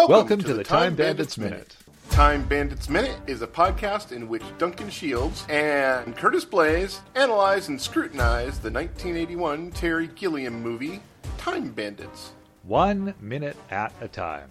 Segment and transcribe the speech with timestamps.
[0.00, 1.76] Welcome, Welcome to, the Time Bandits Minute.
[2.08, 7.78] Time Bandits Minute is a podcast in which Duncan Shields and Curtis Blaze analyze and
[7.78, 11.02] scrutinize the 1981 Terry Gilliam movie
[11.36, 12.32] Time Bandits.
[12.62, 14.48] One minute at a time.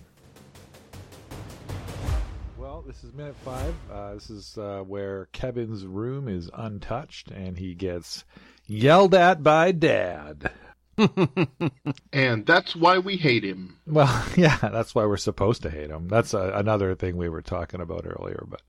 [2.56, 3.74] Well, this is minute five.
[3.92, 8.24] Uh, this is uh, where Kevin's room is untouched and he gets
[8.68, 10.52] yelled at by Dad.
[12.14, 13.78] And that's why we hate him.
[13.86, 16.08] Well, yeah, that's why we're supposed to hate him.
[16.08, 18.46] That's a, another thing we were talking about earlier.
[18.48, 18.62] But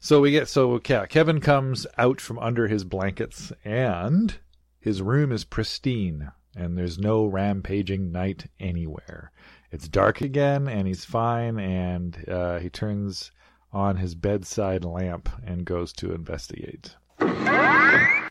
[0.00, 4.34] so we get so yeah, Kevin comes out from under his blankets and
[4.80, 9.32] his room is pristine and there's no rampaging knight anywhere.
[9.70, 13.30] It's dark again and he's fine and uh, he turns
[13.72, 16.96] on his bedside lamp and goes to investigate.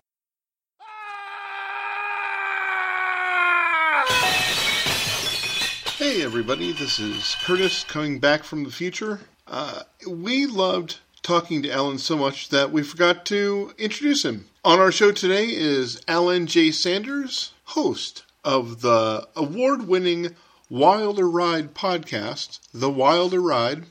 [6.01, 9.19] Hey everybody, this is Curtis coming back from the future.
[9.45, 14.47] Uh, we loved talking to Alan so much that we forgot to introduce him.
[14.65, 16.71] On our show today is Alan J.
[16.71, 20.35] Sanders, host of the award winning
[20.71, 23.83] Wilder Ride podcast, The Wilder Ride,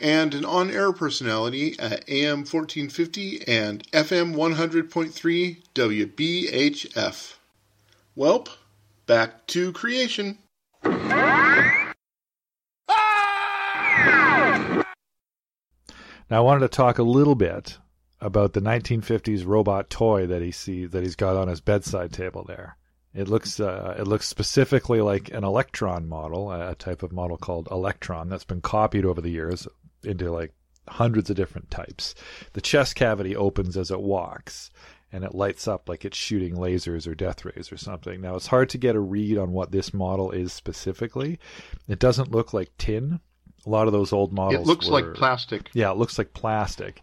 [0.00, 7.34] and an on air personality at AM 1450 and FM 100.3 WBHF.
[8.16, 8.48] Welp,
[9.06, 10.38] back to creation.
[16.28, 17.78] Now I wanted to talk a little bit
[18.20, 22.44] about the 1950s robot toy that he sees that he's got on his bedside table
[22.46, 22.76] there.
[23.14, 27.68] It looks uh, it looks specifically like an Electron model, a type of model called
[27.70, 29.66] Electron that's been copied over the years
[30.02, 30.52] into like
[30.88, 32.14] hundreds of different types.
[32.52, 34.70] The chest cavity opens as it walks
[35.12, 38.20] and it lights up like it's shooting lasers or death rays or something.
[38.20, 41.38] Now it's hard to get a read on what this model is specifically.
[41.88, 43.20] It doesn't look like tin.
[43.64, 45.70] A lot of those old models It looks were- like plastic.
[45.72, 47.02] yeah, it looks like plastic,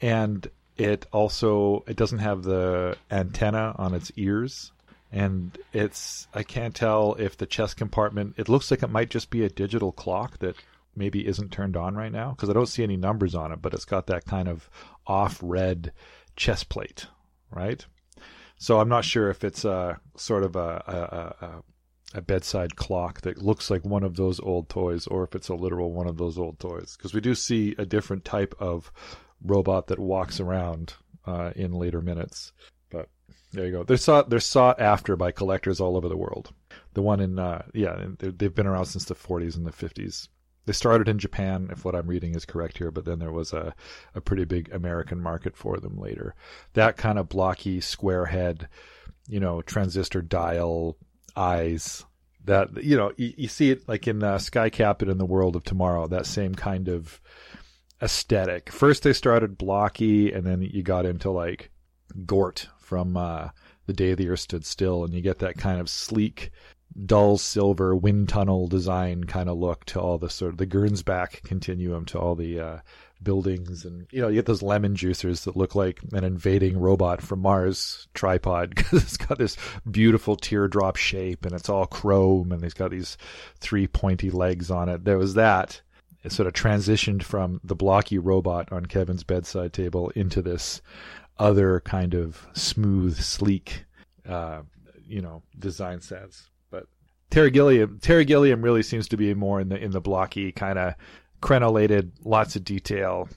[0.00, 4.72] and it also it doesn't have the antenna on its ears,
[5.12, 8.34] and it's I can't tell if the chest compartment.
[8.36, 10.56] It looks like it might just be a digital clock that
[10.96, 13.74] maybe isn't turned on right now because I don't see any numbers on it, but
[13.74, 14.68] it's got that kind of
[15.08, 15.92] off red
[16.36, 17.06] chest plate,
[17.54, 17.84] right?
[18.56, 21.62] So I'm not sure if it's a sort of a, a, a,
[22.18, 25.54] a bedside clock that looks like one of those old toys, or if it's a
[25.54, 26.94] literal one of those old toys.
[26.96, 28.92] Because we do see a different type of
[29.42, 30.94] robot that walks around
[31.26, 32.52] uh, in later minutes.
[32.90, 33.08] But
[33.52, 33.82] there you go.
[33.84, 36.52] They're sought they're sought after by collectors all over the world.
[36.94, 40.28] The one in uh, yeah, they- they've been around since the 40s and the 50s.
[40.66, 43.52] They started in Japan, if what I'm reading is correct here, but then there was
[43.52, 43.74] a,
[44.14, 46.34] a pretty big American market for them later.
[46.72, 48.68] That kind of blocky square head,
[49.28, 50.96] you know, transistor dial
[51.36, 52.04] eyes.
[52.46, 55.56] That you know, you, you see it like in uh, Sky Captain in the World
[55.56, 56.06] of Tomorrow.
[56.08, 57.20] That same kind of
[58.02, 58.70] aesthetic.
[58.70, 61.70] First, they started blocky, and then you got into like
[62.26, 63.48] Gort from uh,
[63.86, 66.50] The Day the Earth Stood Still, and you get that kind of sleek,
[67.06, 71.42] dull silver wind tunnel design kind of look to all the sort of the Gernsback
[71.42, 72.78] continuum to all the uh,
[73.22, 77.20] buildings, and you know you get those lemon juicers that look like an invading robot
[77.20, 79.56] from Mars tripod because it's got this
[79.90, 83.16] beautiful teardrop shape and it's all chrome and it's got these
[83.58, 85.04] three pointy legs on it.
[85.04, 85.80] There was that
[86.24, 90.80] it sort of transitioned from the blocky robot on Kevin's bedside table into this
[91.38, 93.84] other kind of smooth, sleek,
[94.26, 94.62] uh,
[95.06, 96.48] you know, design sense.
[97.34, 100.78] Terry Gilliam, Terry Gilliam really seems to be more in the in the blocky kind
[100.78, 100.94] of
[101.42, 103.28] crenellated, lots of detail,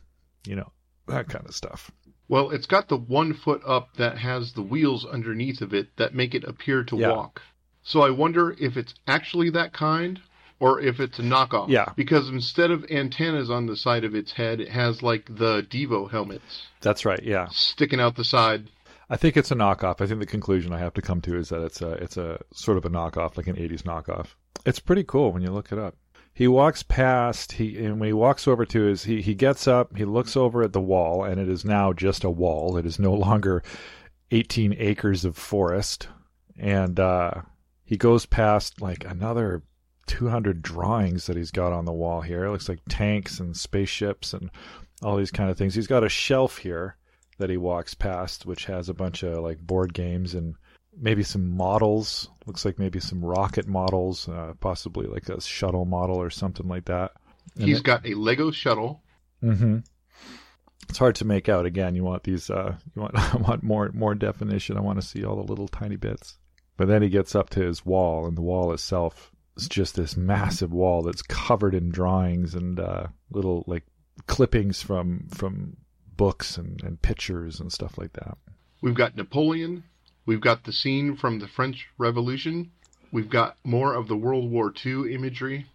[0.45, 0.71] you know,
[1.07, 1.89] that kind of stuff.
[2.27, 6.13] Well, it's got the one foot up that has the wheels underneath of it that
[6.13, 7.09] make it appear to Yeah.
[7.09, 7.41] walk.
[7.81, 10.21] So I wonder if it's actually that kind
[10.59, 11.69] or if it's a knockoff.
[11.69, 11.91] Yeah.
[11.95, 16.11] Because instead of antennas on the side of its head, it has like the Devo
[16.11, 17.23] helmets That's right.
[17.23, 18.69] Yeah, sticking out the side.
[19.09, 20.01] I think it's a knockoff.
[20.01, 22.39] I think the conclusion I have to come to is that it's a it's a
[22.53, 24.35] sort of a knockoff, like an '80s knockoff.
[24.65, 25.95] It's pretty cool when you look it up.
[26.33, 27.53] He walks past.
[27.53, 29.95] He and when he walks over to his, he he gets up.
[29.97, 32.77] He looks over at the wall, and it is now just a wall.
[32.77, 33.63] It is no longer
[34.31, 36.09] 18 acres of forest,
[36.57, 37.41] and uh,
[37.85, 39.63] he goes past like another
[40.07, 42.43] 200 drawings that he's got on the wall here.
[42.43, 44.49] It looks like tanks and spaceships and
[45.01, 45.75] all these kind of things.
[45.75, 46.97] He's got a shelf here
[47.37, 50.55] that he walks past, which has a bunch of like board games and
[50.99, 52.29] maybe some models.
[52.45, 56.85] Looks like maybe some rocket models, uh, possibly like a shuttle model or something like
[56.85, 57.11] that.
[57.55, 59.03] And He's it- got a Lego shuttle.
[59.43, 59.83] Mhm.
[60.89, 61.65] It's hard to make out.
[61.65, 62.49] Again, you want these.
[62.49, 64.77] Uh, you want I want more more definition.
[64.77, 66.37] I want to see all the little tiny bits.
[66.77, 70.15] But then he gets up to his wall, and the wall itself is just this
[70.15, 73.83] massive wall that's covered in drawings and uh, little like
[74.27, 75.75] clippings from from
[76.17, 78.37] books and, and pictures and stuff like that.
[78.81, 79.83] We've got Napoleon.
[80.25, 82.71] We've got the scene from the French Revolution.
[83.11, 85.67] We've got more of the World War II imagery.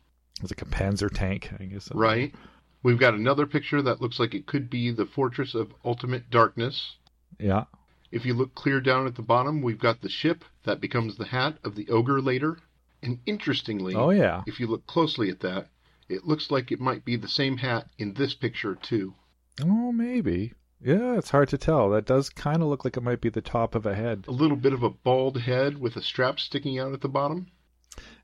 [0.43, 1.89] It's like a Panzer tank, I guess.
[1.95, 2.35] Right.
[2.83, 6.97] We've got another picture that looks like it could be the Fortress of Ultimate Darkness.
[7.39, 7.65] Yeah.
[8.11, 11.25] If you look clear down at the bottom, we've got the ship that becomes the
[11.27, 12.59] hat of the ogre later.
[13.03, 14.43] And interestingly, Oh yeah.
[14.47, 15.69] if you look closely at that,
[16.09, 19.15] it looks like it might be the same hat in this picture too.
[19.61, 20.53] Oh, maybe.
[20.81, 21.91] Yeah, it's hard to tell.
[21.91, 24.25] That does kind of look like it might be the top of a head.
[24.29, 27.47] A little bit of a bald head with a strap sticking out at the bottom.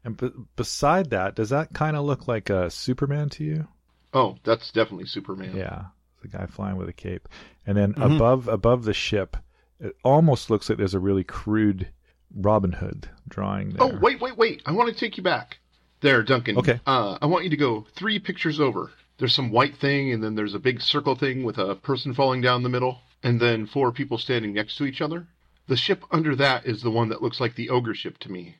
[0.04, 3.68] And b- beside that, does that kind of look like a Superman to you?
[4.12, 5.54] Oh, that's definitely Superman.
[5.54, 5.86] Yeah,
[6.22, 7.28] the guy flying with a cape.
[7.66, 8.16] And then Mhm.
[8.16, 9.36] above above the ship,
[9.78, 11.88] it almost looks like there's a really crude
[12.34, 13.82] Robin Hood drawing there.
[13.86, 14.62] Oh, wait, wait, wait.
[14.66, 15.58] I want to take you back.
[16.00, 16.58] There, Duncan.
[16.58, 16.80] Okay.
[16.86, 18.90] Uh, I want you to go three pictures over.
[19.18, 22.40] There's some white thing, and then there's a big circle thing with a person falling
[22.40, 25.26] down the middle, and then four people standing next to each other.
[25.66, 28.56] The ship under that is the one that looks like the ogre ship to me.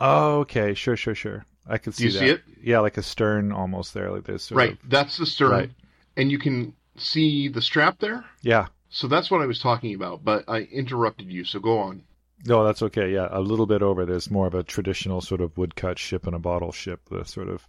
[0.00, 1.44] Oh, okay, sure, sure, sure.
[1.68, 2.18] I can see Do you that.
[2.20, 2.42] see it?
[2.62, 4.50] Yeah, like a stern almost there, like this.
[4.50, 4.72] Right.
[4.72, 5.50] of- That's the stern.
[5.50, 5.70] Right.
[6.16, 8.24] And you can see the strap there.
[8.40, 8.66] Yeah.
[8.88, 12.02] So that's what I was talking about, but I interrupted you, so go on.
[12.44, 13.12] No, that's okay.
[13.12, 14.04] Yeah, a little bit over.
[14.04, 17.48] There's more of a traditional sort of woodcut ship and a bottle ship, the sort
[17.48, 17.66] of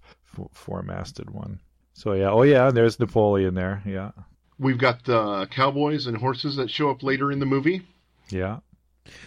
[0.54, 1.60] four-masted one.
[1.94, 3.82] So yeah, oh yeah, there's Napoleon there.
[3.86, 4.12] Yeah,
[4.60, 7.82] We've got the cowboys and horses that show up later in the movie.
[8.30, 8.60] yeah,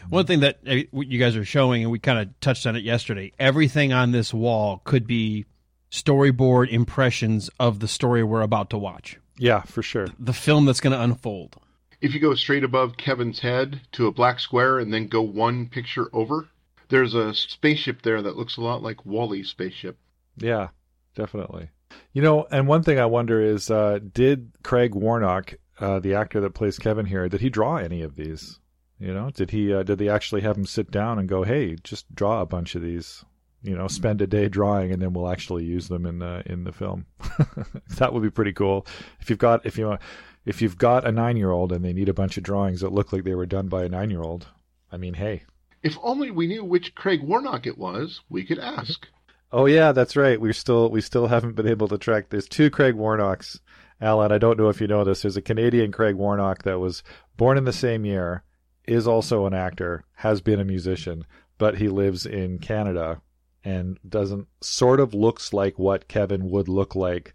[0.09, 2.85] One thing that uh, you guys are showing, and we kind of touched on it
[2.85, 5.47] yesterday, everything on this wall could be
[5.91, 10.09] storyboard impressions of the story we're about to watch, yeah, for sure.
[10.19, 11.57] the film that's going to unfold.
[12.01, 15.69] If you go straight above Kevin's head to a black square and then go one
[15.69, 16.49] picture over,
[16.89, 19.99] there's a spaceship there that looks a lot like Wally's spaceship.
[20.37, 20.69] Yeah,
[21.15, 21.71] definitely.
[22.12, 26.41] You know, and one thing I wonder is, uh, did Craig Warnock, uh, the actor
[26.41, 28.59] that plays Kevin here, did he draw any of these?
[28.99, 29.75] You know, did he?
[29.75, 32.75] Uh, did they actually have him sit down and go, "Hey, just draw a bunch
[32.75, 33.25] of these"?
[33.62, 36.65] You know, spend a day drawing, and then we'll actually use them in the in
[36.65, 37.05] the film.
[37.99, 38.87] that would be pretty cool.
[39.21, 39.99] If you've got if you
[40.47, 42.93] if you've got a nine year old and they need a bunch of drawings that
[42.93, 44.47] look like they were done by a nine year old,
[44.91, 45.43] I mean, hey,
[45.82, 49.06] If only we knew which Craig Warnock it was, we could ask.
[49.52, 50.40] Oh yeah, that's right.
[50.40, 52.28] We're still we still haven't been able to track.
[52.28, 53.60] There's two Craig Warnocks,
[54.00, 54.32] Alan.
[54.32, 55.22] I don't know if you know this.
[55.22, 57.02] There's a Canadian Craig Warnock that was
[57.37, 58.43] born in the same year,
[58.87, 61.25] is also an actor, has been a musician,
[61.58, 63.20] but he lives in Canada
[63.64, 67.34] and doesn't sort of looks like what Kevin would look like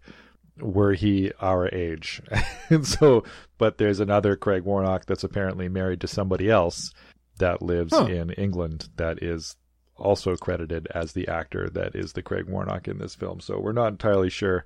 [0.58, 2.22] were he our age.
[2.70, 3.24] and so,
[3.58, 6.92] but there's another Craig Warnock that's apparently married to somebody else
[7.38, 8.04] that lives Huh.
[8.06, 9.56] in England that is
[10.02, 13.40] also credited as the actor that is the Craig Warnock in this film.
[13.40, 14.64] So we're not entirely sure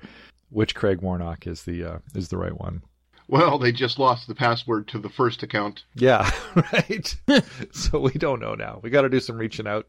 [0.50, 2.82] which Craig Warnock is the uh, is the right one.
[3.28, 5.84] Well, they just lost the password to the first account.
[5.94, 6.30] Yeah,
[6.72, 7.16] right.
[7.72, 8.80] so we don't know now.
[8.82, 9.88] We got to do some reaching out,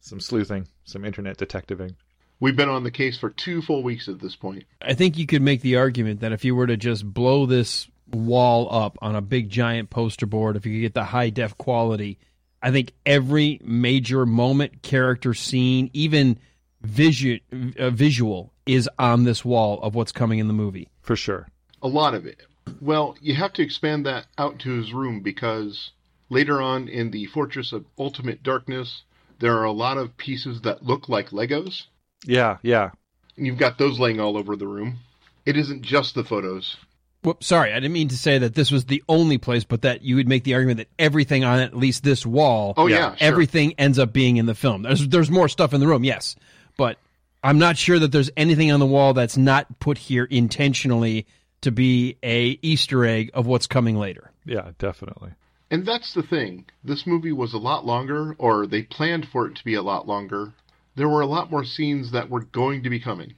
[0.00, 1.96] some sleuthing, some internet detectiving.
[2.38, 4.64] We've been on the case for two full weeks at this point.
[4.82, 7.88] I think you could make the argument that if you were to just blow this
[8.12, 11.56] wall up on a big giant poster board, if you could get the high def
[11.56, 12.18] quality,
[12.62, 16.38] I think every major moment, character, scene, even
[16.82, 17.40] visu-
[17.78, 20.88] uh, visual is on this wall of what's coming in the movie.
[21.00, 21.48] For sure.
[21.82, 22.40] A lot of it.
[22.80, 25.92] Well, you have to expand that out to his room because
[26.30, 29.02] later on in the Fortress of Ultimate Darkness,
[29.38, 31.84] there are a lot of pieces that look like Legos,
[32.24, 32.90] Yeah, yeah.
[33.36, 34.98] and you've got those laying all over the room.
[35.44, 36.76] It isn't just the photos.
[37.22, 40.02] Whoops, sorry, I didn't mean to say that this was the only place, but that
[40.02, 43.16] you would make the argument that everything on at least this wall, Oh, yeah, sure.
[43.20, 44.82] everything ends up being in the film.
[44.82, 46.36] There's there's more stuff in the room, yes,
[46.76, 46.98] but
[47.42, 51.26] I'm not sure that there's anything on the wall that's not put here intentionally
[51.62, 54.30] to be a Easter egg of what's coming later.
[54.44, 55.30] Yeah, definitely.
[55.70, 56.66] And that's the thing.
[56.84, 60.06] This movie was a lot longer, or they planned for it to be a lot
[60.06, 60.52] longer.
[60.94, 63.34] There were a lot more scenes that were going to be coming.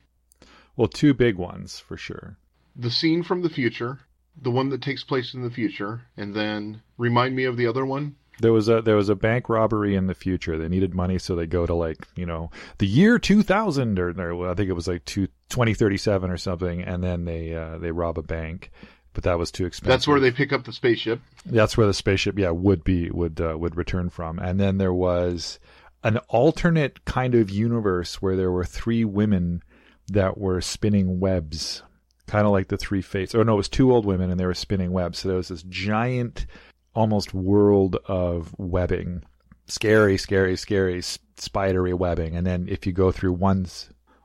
[0.77, 2.37] Well, two big ones for sure.
[2.79, 3.99] The scene from the future,
[4.41, 7.85] the one that takes place in the future, and then remind me of the other
[7.85, 8.17] one.
[8.41, 10.57] There was a there was a bank robbery in the future.
[10.57, 14.13] They needed money, so they go to like you know the year two thousand or,
[14.33, 17.91] or I think it was like two, 2037 or something, and then they uh, they
[17.91, 18.71] rob a bank.
[19.13, 19.89] But that was too expensive.
[19.89, 21.21] That's where they pick up the spaceship.
[21.45, 24.39] That's where the spaceship, yeah, would be would uh, would return from.
[24.39, 25.59] And then there was
[26.05, 29.63] an alternate kind of universe where there were three women
[30.07, 31.83] that were spinning webs,
[32.29, 33.35] kind of like the three fates.
[33.35, 35.19] Or no, it was two old women and they were spinning webs.
[35.19, 36.47] So there was this giant,
[36.95, 39.25] almost world of webbing
[39.69, 41.03] scary, scary, scary
[41.37, 42.35] spidery webbing.
[42.37, 43.67] And then if you go through one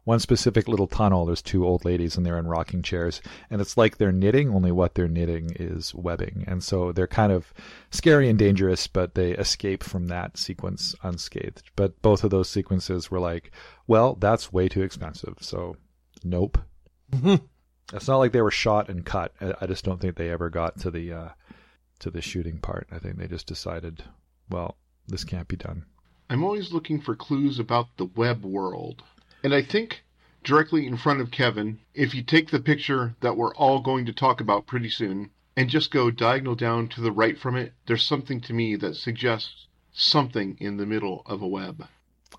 [0.06, 3.78] one specific little tunnel, there's two old ladies and they're in rocking chairs, and it's
[3.78, 4.54] like they're knitting.
[4.54, 7.54] Only what they're knitting is webbing, and so they're kind of
[7.90, 11.64] scary and dangerous, but they escape from that sequence unscathed.
[11.78, 13.52] But both of those sequences were like,
[13.88, 15.78] well, that's way too expensive, so
[16.24, 16.58] nope.
[17.92, 19.34] It's not like they were shot and cut.
[19.42, 21.30] I, I just don't think they ever got to the uh,
[22.00, 22.88] to the shooting part.
[22.92, 24.04] I think they just decided,
[24.50, 25.86] well, this can't be done.
[26.30, 29.04] I'm always looking for clues about the web world.
[29.44, 30.04] And I think
[30.44, 34.14] directly in front of Kevin, if you take the picture that we're all going to
[34.14, 38.04] talk about pretty soon and just go diagonal down to the right from it, there's
[38.06, 41.86] something to me that suggests something in the middle of a web.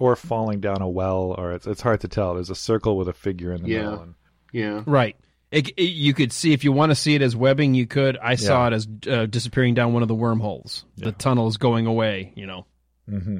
[0.00, 2.34] Or falling down a well, or it's it's hard to tell.
[2.34, 3.78] There's a circle with a figure in the Yeah.
[3.90, 4.02] middle.
[4.02, 4.14] And,
[4.50, 4.82] Yeah.
[4.86, 5.16] Right.
[5.54, 8.16] It, it- you could see if you want to see it as webbing, you could.
[8.18, 10.84] I saw it as uh, disappearing down one of the wormholes.
[10.96, 11.06] Yeah.
[11.06, 12.32] The tunnel's going away.
[12.36, 12.66] You know.
[13.08, 13.38] hmm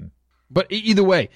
[0.51, 1.31] But either way,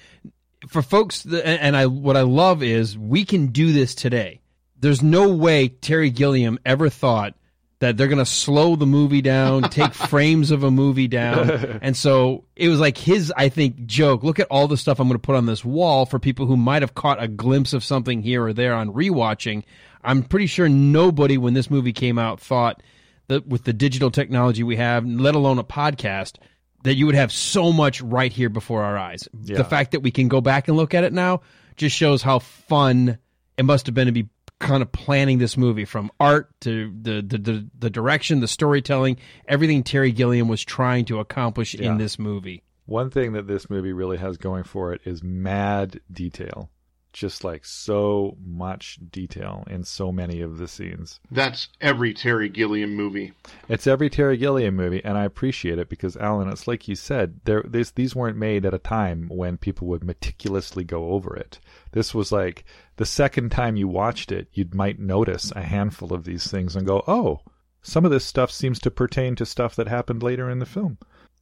[0.67, 4.41] for folks, that, and and I what I love is we can do this today.
[4.79, 7.35] There's no way Terry Gilliam ever thought
[7.79, 11.49] that they're going to slow the movie down, take frames of a movie down.
[11.81, 14.21] And so it was like his, I think, joke.
[14.21, 16.57] Look at all the stuff I'm going to put on this wall for people who
[16.57, 19.63] might have caught a glimpse of something here or there on rewatching.
[20.03, 22.81] I'm pretty sure nobody, when this movie came out, thought
[23.27, 26.37] that with the digital technology we have, let alone a podcast,
[26.83, 29.27] that you would have so much right here before our eyes.
[29.43, 29.57] Yeah.
[29.57, 31.41] The fact that we can go back and look at it now
[31.75, 33.17] just shows how fun
[33.57, 34.29] it must have been to be
[34.59, 39.17] kind of planning this movie from art to the the, the, the direction, the storytelling,
[39.47, 41.91] everything Terry Gilliam was trying to accomplish Yeah.
[41.91, 42.63] in this movie.
[42.85, 46.69] One thing that this movie really has going for it is mad detail.
[47.11, 51.19] Just like so much detail in so many of the scenes.
[51.31, 53.33] That's every Terry Gilliam movie.
[53.67, 57.39] It's every Terry Gilliam movie, and I appreciate it because Alan, it's like you said,
[57.45, 61.59] there this, these weren't made at a time when people would meticulously go over it.
[61.93, 62.63] This was like
[62.97, 66.85] the second time you watched it, you might notice a handful of these things and
[66.85, 67.39] go, "Oh,
[67.81, 70.99] some of this stuff seems to pertain to stuff that happened later in the film."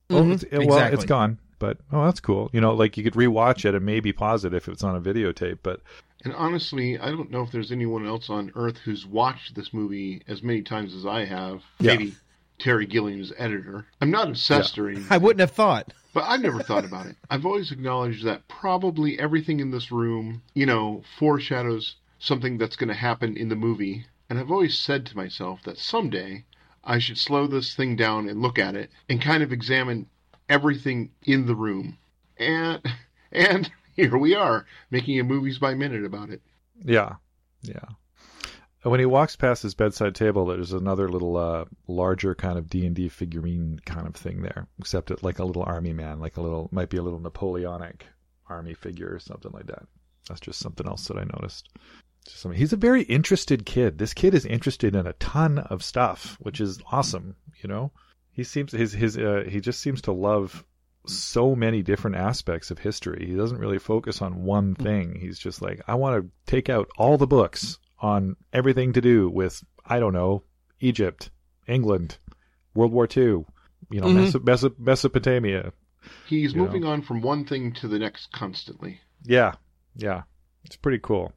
[0.09, 0.93] Oh, Mhm, it's, well, exactly.
[0.93, 2.49] it's gone, but oh, that's cool.
[2.53, 5.01] You know, like you could rewatch it and maybe pause it if it's on a
[5.01, 5.81] videotape, but
[6.23, 10.23] And honestly, I don't know if there's anyone else on earth who's watched this movie
[10.27, 11.61] as many times as I have.
[11.79, 11.93] Yeah.
[11.95, 12.15] Maybe
[12.59, 13.85] Terry Gilliam's editor.
[14.01, 15.07] I'm not obsessed or anything.
[15.09, 15.93] I wouldn't have thought.
[16.13, 17.15] But I've never thought about it.
[17.29, 22.87] I've always acknowledged that probably everything in this room, you know, foreshadows something that's going
[22.87, 24.07] to happen in the movie.
[24.27, 26.45] And I've always said to myself that someday
[26.83, 30.07] I should slow this thing down and look at it and kind of examine
[30.49, 31.97] everything in the room.
[32.37, 32.81] And
[33.31, 36.41] and here we are making a movies by minute about it.
[36.83, 37.15] Yeah,
[37.61, 37.89] yeah.
[38.83, 42.85] When he walks past his bedside table, there's another little uh, larger kind of D
[42.85, 46.37] and D figurine kind of thing there, except it like a little army man, like
[46.37, 48.05] a little might be a little Napoleonic
[48.47, 49.87] army figure or something like that.
[50.29, 51.69] That's just something else that I noticed.
[52.53, 53.97] He's a very interested kid.
[53.97, 57.35] This kid is interested in a ton of stuff, which is awesome.
[57.63, 57.91] You know,
[58.37, 60.63] he seems his his uh, he just seems to love
[61.07, 63.25] so many different aspects of history.
[63.25, 65.15] He doesn't really focus on one thing.
[65.19, 69.29] He's just like, I want to take out all the books on everything to do
[69.29, 70.43] with, I don't know,
[70.79, 71.31] Egypt,
[71.67, 72.17] England,
[72.75, 73.23] World War II,
[73.89, 74.27] you know, Mhm.
[74.31, 75.71] Meso- Meso- Mesopotamia.
[76.27, 78.99] He's You moving on from one thing to the next constantly.
[79.23, 79.53] Yeah,
[79.95, 80.23] yeah.
[80.65, 81.33] It's pretty cool.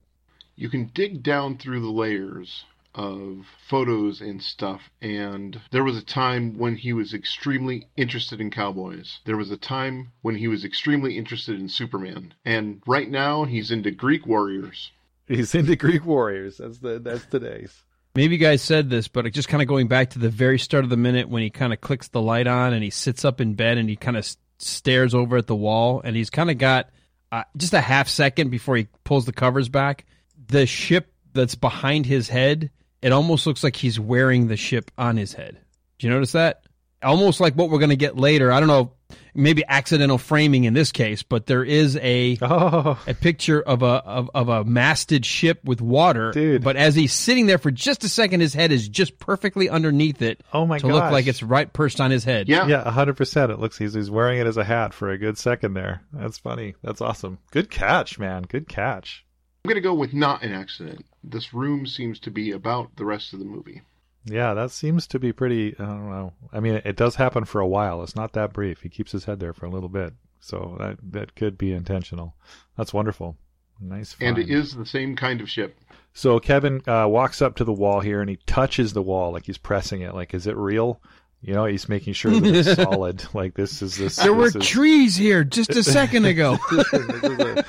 [0.57, 6.05] you can dig down through the layers of photos and stuff and there was a
[6.05, 10.65] time when he was extremely interested in cowboys there was a time when he was
[10.65, 14.91] extremely interested in superman and right now he's into greek warriors
[15.31, 16.57] He's into Greek warriors.
[16.59, 17.85] That's the that's today's.
[18.17, 20.83] Maybe you guys said this, but just kind of going back to the very start
[20.83, 23.41] of the minute when he kind of clicks the light on and he sits up
[23.41, 24.29] in bed and he kind of
[24.59, 26.91] stares over at the wall and he's kind of got
[27.31, 30.05] uh, just a half second before he pulls the covers back.
[30.49, 35.17] The ship that's behind his head, it almost looks like he's wearing the ship on
[35.17, 35.59] his head.
[35.99, 36.65] Do you notice that?
[37.03, 38.53] Almost like what we're going to get later.
[38.53, 38.93] I don't know,
[39.35, 43.87] maybe accidental framing in this case, but there is a Oh, a picture of a
[43.87, 46.31] of, of a masted ship with water.
[46.33, 46.63] Dude.
[46.63, 50.21] But as he's sitting there for just a second, his head is just perfectly underneath
[50.21, 50.93] it oh my to gosh.
[50.93, 52.51] look like it's right perched on his head.
[52.51, 53.51] yeah, Yeah, hundred percent.
[53.51, 56.03] It looks he's he's wearing it as a hat for a good second there.
[56.13, 56.75] That's funny.
[56.83, 57.39] That's awesome.
[57.51, 58.43] Good catch, man.
[58.43, 59.25] Good catch.
[59.65, 63.05] I'm going to go with not an accident this room seems to be about the
[63.05, 63.83] rest of the movie
[64.25, 65.75] Yeah, that seems to be pretty.
[65.79, 66.35] I don't know.
[66.53, 68.03] I mean, it does happen for a while.
[68.03, 68.83] It's not that brief.
[68.83, 72.35] He keeps his head there for a little bit, so that that could be intentional.
[72.77, 73.37] That's wonderful.
[73.81, 74.17] Nice.
[74.21, 75.75] and it is the same kind of ship
[76.13, 79.47] So Kevin uh, walks up to the wall here and he touches the wall like
[79.47, 80.15] he's pressing it.
[80.15, 81.01] Like, is it real?
[81.41, 83.25] You know, he's making sure that it's solid.
[83.33, 84.17] Like this is this.
[84.17, 86.59] There were is- trees here just a second ago.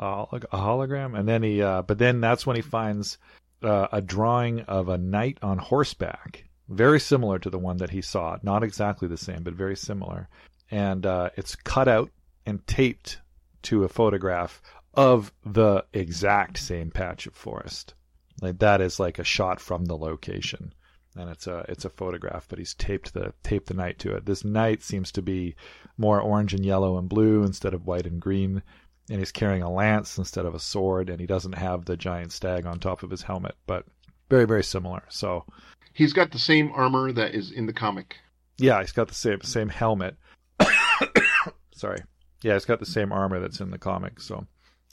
[0.00, 3.18] a hologram, and then he, uh, but then that's when he finds
[3.62, 8.00] uh, a drawing of a knight on horseback, very similar to the one that he
[8.00, 8.38] saw.
[8.42, 10.28] Not exactly the same, but very similar,
[10.70, 12.10] and uh, it's cut out
[12.46, 13.20] and taped
[13.62, 14.62] to a photograph
[14.94, 17.94] of the exact same patch of forest.
[18.40, 20.72] Like that is like a shot from the location.
[21.16, 24.26] And it's a it's a photograph, but he's taped the taped the knight to it.
[24.26, 25.56] This knight seems to be
[25.98, 28.62] more orange and yellow and blue instead of white and green,
[29.10, 32.32] and he's carrying a lance instead of a sword, and he doesn't have the giant
[32.32, 33.84] stag on top of his helmet, but
[34.30, 35.02] very very similar.
[35.08, 35.44] So
[35.92, 38.16] He's got the same armor that is in the comic.
[38.58, 40.16] yeah, he's got the same same helmet.
[41.74, 41.98] Sorry,
[42.42, 44.20] yeah, he's got the same armor that's in the comic.
[44.20, 44.46] So,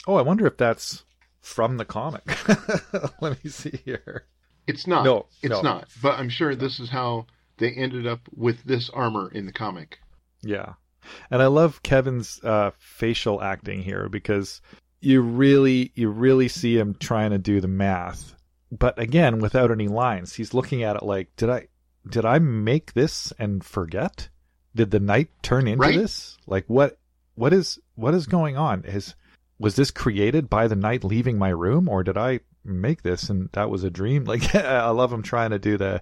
[0.07, 1.05] oh, I wonder if that's
[1.41, 2.24] from the comic.
[3.21, 4.25] Let me see here.
[4.65, 5.05] It's not.
[5.05, 5.62] No, it's no.
[5.62, 5.88] not.
[6.01, 10.00] But I'm sure this is how they ended up with this armor in the comic.
[10.41, 10.74] Yeah.
[11.32, 14.62] And I love Kevin's uh, facial acting here because
[15.02, 18.34] you really you really see him trying to do the math.
[18.72, 20.34] But again, without any lines.
[20.34, 21.68] He's looking at it like, did I
[22.10, 24.30] did I make this and forget?
[24.76, 25.98] Did the knight turn into Right.
[25.98, 26.38] this?
[26.48, 26.98] Like what
[27.36, 28.84] what is what is going on?
[28.86, 29.16] Is
[29.60, 33.50] was this created by the knight leaving my room or did I make this and
[33.54, 34.24] that was a dream?
[34.28, 36.02] Like I love him trying to do the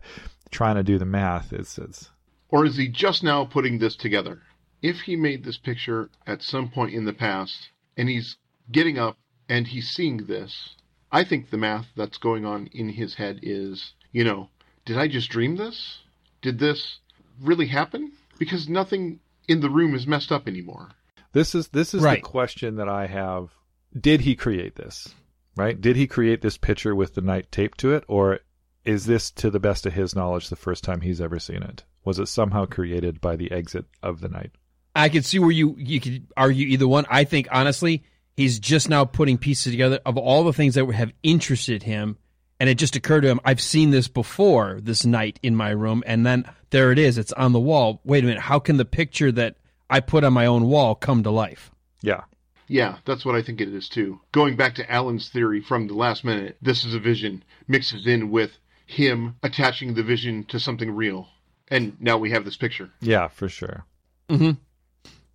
[0.51, 1.53] trying to do the math.
[1.53, 2.09] It's it's
[2.49, 4.41] Or is he just now putting this together?
[4.87, 8.37] If he made this picture at some point in the past and he's
[8.71, 9.17] getting up
[9.49, 10.75] and he's seeing this,
[11.11, 14.49] I think the math that's going on in his head is, you know,
[14.85, 16.01] did I just dream this?
[16.43, 16.99] Did this
[17.41, 18.11] really happen?
[18.37, 20.89] Because nothing in the room is messed up anymore.
[21.31, 22.21] This is this is Right.
[22.21, 23.55] the question that I have.
[23.99, 25.15] Did he create this?
[25.55, 25.81] Right?
[25.81, 28.41] Did he create this picture with the knight taped to it, or
[28.83, 31.83] is this, to the best of his knowledge, the first time he's ever seen it?
[32.03, 34.51] Was it somehow created by the exit of the knight?
[34.95, 37.05] I could see where you you could argue either one.
[37.09, 38.03] I think honestly,
[38.35, 42.17] he's just now putting pieces together of all the things that have interested him,
[42.59, 46.03] and it just occurred to him, I've seen this before, this knight in my room,
[46.05, 48.01] and then there it is, it's on the wall.
[48.05, 49.57] Wait a minute, how can the picture that
[49.89, 51.71] I put on my own wall come to life?
[52.01, 52.21] Yeah,
[52.67, 54.19] Yeah, that's what I think it is too.
[54.31, 58.31] Going back to Alan's theory from the last minute, this is a vision mixes in
[58.31, 58.51] with
[58.85, 61.27] him attaching the vision to something real.
[61.67, 62.91] And now we have this picture.
[63.01, 63.85] yeah, for sure.
[64.29, 64.51] Mm-hmm.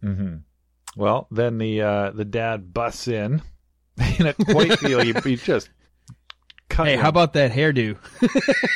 [0.03, 0.37] Hmm
[0.97, 3.43] Well, then the uh, the dad busts in
[4.19, 5.69] in a quite you he, he just
[6.69, 7.01] cut Hey, him.
[7.01, 7.97] how about that hairdo?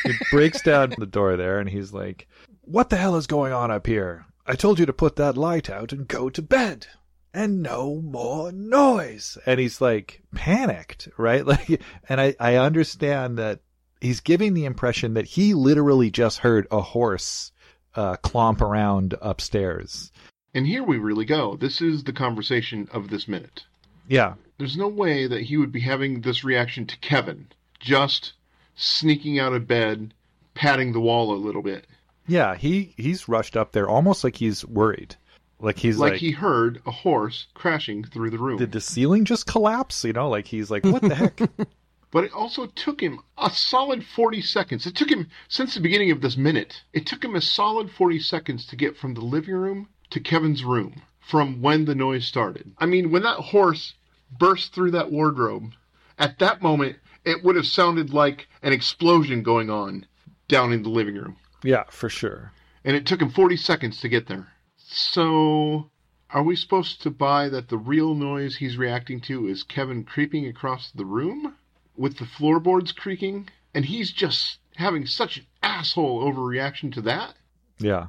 [0.03, 2.27] he breaks down the door there and he's like,
[2.61, 4.25] What the hell is going on up here?
[4.45, 6.87] I told you to put that light out and go to bed.
[7.33, 9.37] And no more noise.
[9.45, 11.45] And he's like panicked, right?
[11.45, 13.59] Like, and I, I understand that
[13.99, 17.51] he's giving the impression that he literally just heard a horse
[17.95, 20.11] uh, clomp around upstairs.
[20.55, 21.57] And here we really go.
[21.57, 23.65] This is the conversation of this minute.
[24.07, 24.35] Yeah.
[24.57, 28.31] There's no way that he would be having this reaction to Kevin, just
[28.73, 30.13] sneaking out of bed,
[30.53, 31.85] patting the wall a little bit.
[32.25, 32.55] Yeah.
[32.55, 35.17] He, he's rushed up there almost like he's worried.
[35.59, 38.57] Like he's like, like, he heard a horse crashing through the room.
[38.57, 40.05] did the ceiling just collapse?
[40.05, 41.41] You know, like he's like, what the heck?
[42.11, 44.85] But it also took him a solid 40 seconds.
[44.85, 48.19] It took him, since the beginning of this minute, it took him a solid 40
[48.19, 52.73] seconds to get from the living room to Kevin's room from when the noise started.
[52.77, 53.95] I mean, when that horse
[54.37, 55.71] burst through that wardrobe,
[56.17, 60.05] at that moment, it would have sounded like an explosion going on
[60.47, 61.37] down in the living room.
[61.63, 62.51] yeah, for sure.
[62.83, 64.47] And it took him 40 seconds to get there.
[64.77, 65.89] So,
[66.29, 70.45] are we supposed to buy that the real noise he's reacting to is Kevin creeping
[70.45, 71.55] across the room
[71.97, 73.49] with the floorboards creaking?
[73.73, 77.33] And he's just having such an asshole overreaction to that?
[77.79, 78.07] Yeah.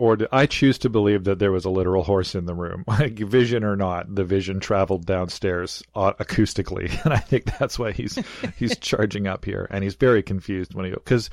[0.00, 2.84] Or do I choose to believe that there was a literal horse in the room,
[2.88, 4.14] like vision or not.
[4.14, 8.18] The vision traveled downstairs uh, acoustically, and I think that's why he's
[8.56, 11.28] he's charging up here, and he's very confused when he because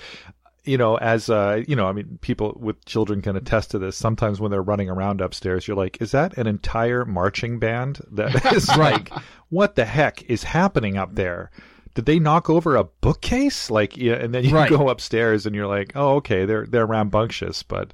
[0.66, 3.96] you know as uh you know I mean people with children can attest to this.
[3.96, 8.52] Sometimes when they're running around upstairs, you're like, is that an entire marching band that
[8.54, 9.12] is like,
[9.48, 11.52] what the heck is happening up there?
[11.94, 13.72] Did they knock over a bookcase?
[13.72, 14.70] Like, yeah, and then you Right.
[14.70, 17.94] go upstairs and you're like, oh, okay, they're they're rambunctious, but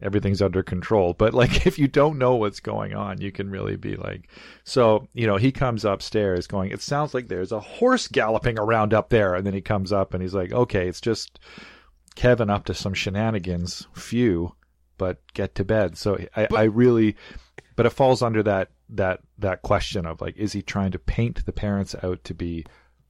[0.00, 1.14] everything's under control.
[1.14, 4.28] But like if you don't know what's going on, you can really be like
[4.64, 8.94] so, you know, he comes upstairs going, It sounds like there's a horse galloping around
[8.94, 11.38] up there and then he comes up and he's like, Okay, it's just
[12.14, 13.86] Kevin up to some shenanigans.
[13.94, 14.54] Phew.
[14.96, 15.98] But get to bed.
[15.98, 17.16] So I, I really
[17.76, 21.44] but it falls under that that that question of like, is he trying to paint
[21.44, 22.64] the parents out to be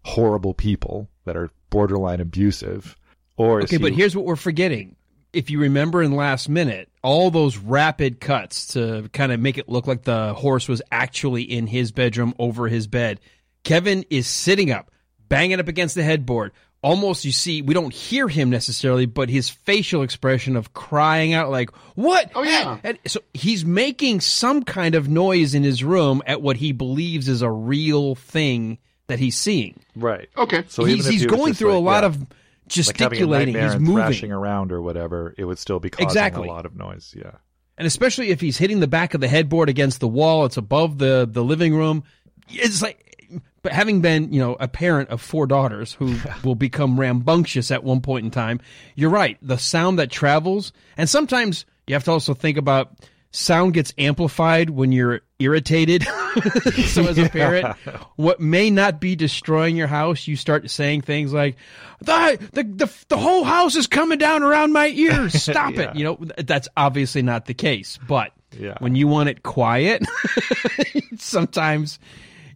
[0.05, 2.97] horrible people that are borderline abusive?
[3.37, 4.97] Or is Okay, but here's what we're forgetting.
[5.35, 9.69] If you remember in last minute, all those rapid cuts to kind of make it
[9.69, 13.21] look like the horse was actually in his bedroom over his bed.
[13.63, 14.91] Kevin is sitting up,
[15.29, 16.53] banging up against the headboard.
[16.83, 21.51] Almost, you see, we don't hear him necessarily, but his facial expression of crying out,
[21.51, 22.31] like, what?
[22.35, 22.79] Oh, yeah.
[22.85, 27.27] And so he's making some kind of noise in his room at what he believes
[27.27, 29.81] is a real thing that he's seeing.
[29.97, 30.29] Right.
[30.37, 30.65] Okay.
[30.69, 32.35] So he's he's he going just through a lot yeah, of like having a
[32.69, 33.55] gesticulating.
[33.55, 33.95] nightmare he's moving.
[33.97, 36.49] thrashing around or whatever, it would still be causing Exactly.
[36.49, 37.15] a lot of noise.
[37.17, 37.33] Yeah.
[37.79, 40.99] and especially if he's hitting the back of the headboard against the wall, it's above
[40.99, 42.05] the the living room.
[42.49, 43.01] It's like,
[43.63, 47.83] but having been you know a parent of four daughters who will become rambunctious at
[47.85, 48.61] one point in time,
[48.95, 49.39] you're right.
[49.43, 52.93] The sound that travels, and sometimes you have to also think about
[53.35, 56.03] sound gets amplified when you're irritated.
[56.87, 57.77] so as a parent,
[58.17, 61.57] what may not be destroying your house, you start saying things like,
[62.01, 65.35] "the the the, the whole house is coming down around my ears.
[65.43, 65.91] Stop Yeah.
[65.91, 68.77] it!" You know that's obviously not the case, but Yeah.
[68.79, 70.05] when you want it quiet,
[71.19, 71.99] sometimes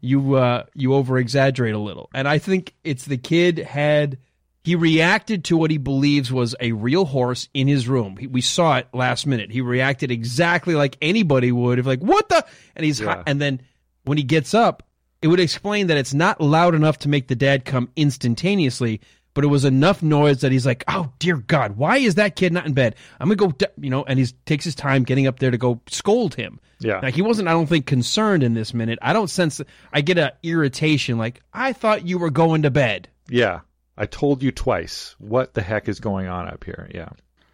[0.00, 2.08] you uh, you over exaggerate a little.
[2.14, 4.18] And I think it's the kid had
[4.68, 8.16] he reacted to what he believes was a real horse in his room.
[8.18, 9.50] He, we saw it last minute.
[9.50, 12.44] He reacted exactly like anybody would if like what the
[12.76, 13.22] and he's Yeah.
[13.26, 13.62] and then
[14.04, 14.82] when he gets up,
[15.22, 19.00] it would explain that it's not loud enough to make the dad come instantaneously.
[19.34, 22.52] But it was enough noise that he's like, "Oh dear God, why is that kid
[22.52, 22.96] not in bed?
[23.20, 25.58] I'm gonna go, d-" you know." And he takes his time getting up there to
[25.58, 26.58] go scold him.
[26.80, 26.98] Yeah.
[27.00, 28.98] Like he wasn't, I don't think, concerned in this minute.
[29.00, 29.60] I don't sense.
[29.92, 31.18] I get a irritation.
[31.18, 33.08] Like I thought you were going to bed.
[33.30, 33.60] Yeah.
[33.98, 35.16] I told you twice.
[35.18, 36.88] What the heck is going on up here?
[36.94, 37.08] Yeah.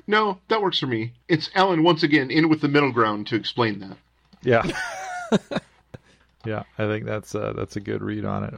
[0.07, 1.15] No, that works for me.
[1.27, 3.97] It's Alan once again in with the middle ground to explain that.
[4.43, 4.63] Yeah.
[6.45, 6.65] yeah.
[6.79, 8.55] I think that's uh, that's a good read on it.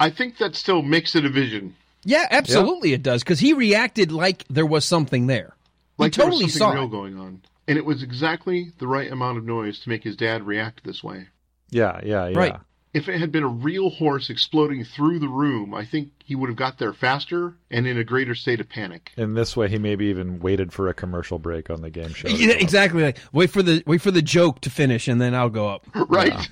[0.00, 1.76] I think that still makes it a vision.
[2.02, 5.54] Yeah, absolutely, it does because he reacted like there was something there.
[5.98, 6.90] Like he totally there was saw something real it.
[6.90, 7.42] going on.
[7.68, 11.04] And it was exactly the right amount of noise to make his dad react this
[11.04, 11.28] way.
[11.70, 12.00] Yeah.
[12.02, 12.26] Yeah.
[12.26, 12.38] Yeah.
[12.38, 12.56] Right.
[12.92, 16.48] If it had been a real horse exploding through the room, I think he would
[16.48, 19.12] have got there faster and in a greater state of panic.
[19.16, 22.28] In this way, he maybe even waited for a commercial break on the game show.
[22.28, 23.02] Yeah, exactly.
[23.02, 25.86] Like, wait for the wait for the joke to finish, and then I'll go up.
[26.08, 26.48] Right?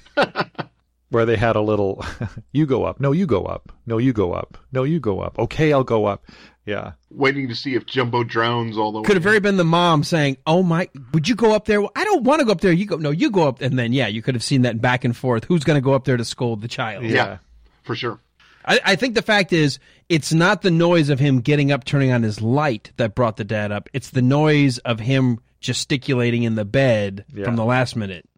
[1.10, 2.04] Where they had a little,
[2.52, 3.00] you go up.
[3.00, 3.72] No, you go up.
[3.86, 4.58] No, you go up.
[4.72, 5.38] No, you go up.
[5.38, 6.26] Okay, I'll go up.
[6.68, 6.92] Yeah.
[7.10, 9.04] Waiting to see if Jumbo drowns all the way.
[9.06, 11.80] Could have very been the mom saying, "Oh my, would you go up there?
[11.96, 12.72] I don't want to go up there.
[12.72, 12.96] You go.
[12.96, 15.44] No, you go up." And then yeah, you could have seen that back and forth.
[15.44, 17.04] Who's going to go up there to scold the child?
[17.04, 17.38] Yeah,
[17.84, 18.20] for sure.
[18.66, 19.78] I, I think the fact is,
[20.10, 23.44] it's not the noise of him getting up, turning on his light that brought the
[23.44, 23.88] dad up.
[23.94, 27.44] It's the noise of him gesticulating in the bed Yeah.
[27.46, 28.28] from the last minute.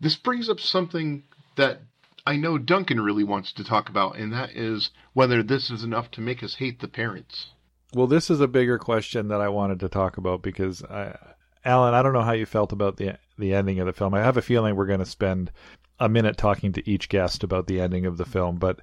[0.00, 1.24] This brings up something
[1.56, 1.82] that
[2.26, 6.10] I know Duncan really wants to talk about, and that is whether this is enough
[6.12, 7.46] to make us hate the parents.
[7.94, 11.16] Well, this is a bigger question that I wanted to talk about because, I,
[11.64, 14.14] Alan, I don't know how you felt about the the ending of the film.
[14.14, 15.52] I have a feeling we're going to spend
[16.00, 18.80] a minute talking to each guest about the ending of the film, but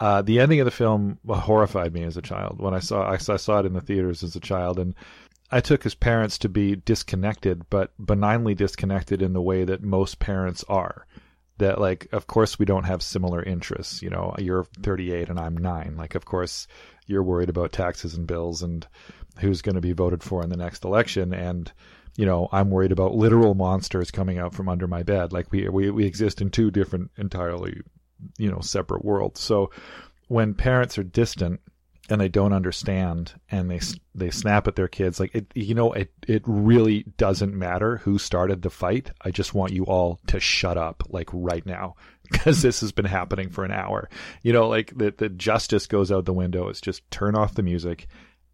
[0.00, 3.14] uh, the ending of the film horrified me as a child when I saw I
[3.14, 4.94] I saw it in the theaters as a child, and
[5.50, 10.18] I took his parents to be disconnected, but benignly disconnected in the way that most
[10.18, 11.06] parents are.
[11.56, 14.00] That like, of course, we don't have similar interests.
[14.02, 15.96] You know, you're 38 and I'm nine.
[15.96, 16.68] Like, of course,
[17.08, 18.86] you're worried about taxes and bills and
[19.40, 21.72] who's going to be voted for in the next election, and
[22.16, 25.32] you know, I'm worried about literal monsters coming out from under my bed.
[25.32, 27.80] Like, we we we exist in two different, entirely,
[28.38, 29.40] you know, separate worlds.
[29.40, 29.70] So,
[30.26, 31.60] when parents are distant
[32.10, 33.80] and they don't understand and they
[34.14, 38.18] they snap at their kids like it you know it it really doesn't matter who
[38.18, 41.94] started the fight i just want you all to shut up like right now
[42.30, 44.08] because this has been happening for an hour.
[44.42, 46.68] You know like the the justice goes out the window.
[46.68, 48.06] It's just turn off the music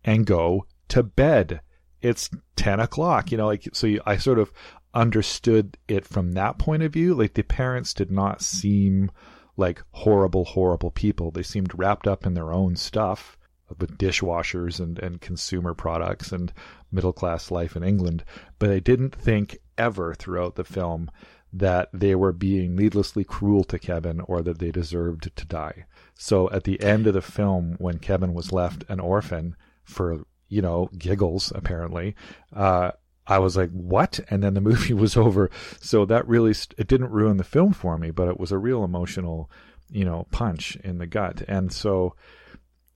[0.05, 1.61] and go to bed.
[2.03, 4.53] It's 10 o'clock you know like so you, i sort of
[4.95, 7.15] understood it from that point of view.
[7.15, 9.11] Like the parents did not seem
[9.57, 11.31] like horrible horrible people.
[11.31, 13.37] They seemed wrapped up in their own stuff
[13.79, 16.53] with dishwashers and, and consumer products and
[16.93, 18.25] middle class life in England,
[18.59, 21.11] but I didn't think ever throughout the film
[21.55, 25.87] that they were being needlessly cruel to Kevin or that they deserved to die.
[26.15, 30.61] So at the end of the film, when Kevin was left an orphan for, you
[30.61, 32.17] know, giggles, apparently,
[32.53, 32.91] uh,
[33.27, 34.19] I was like, what?
[34.29, 35.49] And then the movie was over.
[35.81, 38.59] So that really, st- it didn't ruin the film for me, but it was a
[38.59, 39.49] real emotional,
[39.91, 41.43] you know, punch in the gut.
[41.47, 42.17] And so,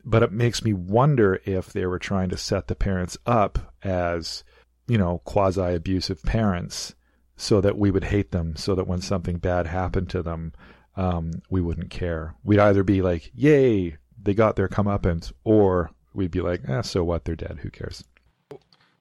[0.04, 4.42] but it makes me wonder if they were trying to set the parents up as,
[4.88, 6.96] you know, quasi abusive parents
[7.40, 10.52] so that we would hate them, so that when something bad happened to them,
[10.96, 12.34] um, we wouldn't care.
[12.42, 17.04] We'd either be like, yay, they got their comeuppance, or we'd be like, ah, so
[17.04, 18.02] what, they're dead, who cares?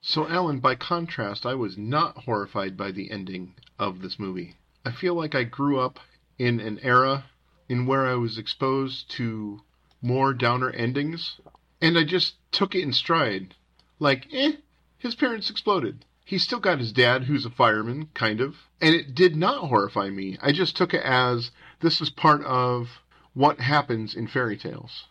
[0.01, 4.55] So, Alan, by contrast, I was not horrified by the ending of this movie.
[4.85, 5.99] I feel like I grew up
[6.37, 7.25] in an era
[7.67, 9.61] in where I was exposed to
[10.03, 11.39] more downer endings,
[11.81, 13.55] and I just took it in stride.
[13.97, 14.53] Like, eh,
[14.99, 16.05] his parents exploded.
[16.27, 18.57] He's still got his dad, who's a fireman, kind of.
[18.81, 20.37] And it did not horrify me.
[20.41, 22.89] I just took it as this is part of
[23.33, 25.05] what happens in fairy tales.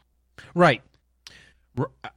[0.55, 0.83] Right.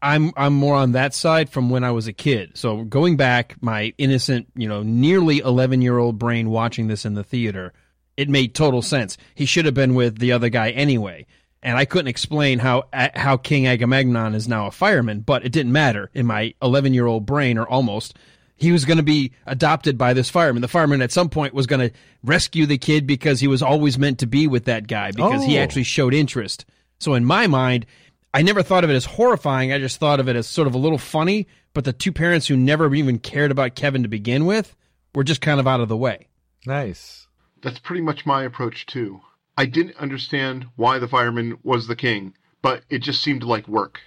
[0.01, 2.57] I'm I'm more on that side from when I was a kid.
[2.57, 7.13] So going back, my innocent, you know, nearly 11 year old brain watching this in
[7.13, 7.71] the theater,
[8.17, 9.17] it made total sense.
[9.33, 11.25] He should have been with the other guy anyway,
[11.63, 15.71] and I couldn't explain how how King Agamemnon is now a fireman, but it didn't
[15.71, 18.17] matter in my 11 year old brain or almost.
[18.59, 20.61] He was going to be adopted by this fireman.
[20.61, 23.97] The fireman at some point was going to rescue the kid because he was always
[23.97, 25.61] meant to be with that guy because he Oh.
[25.61, 26.65] actually showed interest.
[26.99, 27.85] So in my mind,
[28.33, 29.71] I never thought of it as horrifying.
[29.71, 31.47] I just thought of it as sort of a little funny.
[31.73, 34.75] But the two parents who never even cared about Kevin to begin with
[35.15, 36.27] were just kind of out of the way.
[36.65, 37.27] Nice.
[37.61, 39.21] That's pretty much my approach, too.
[39.57, 43.99] I didn't understand why the fireman was the king, but it just seemed like work.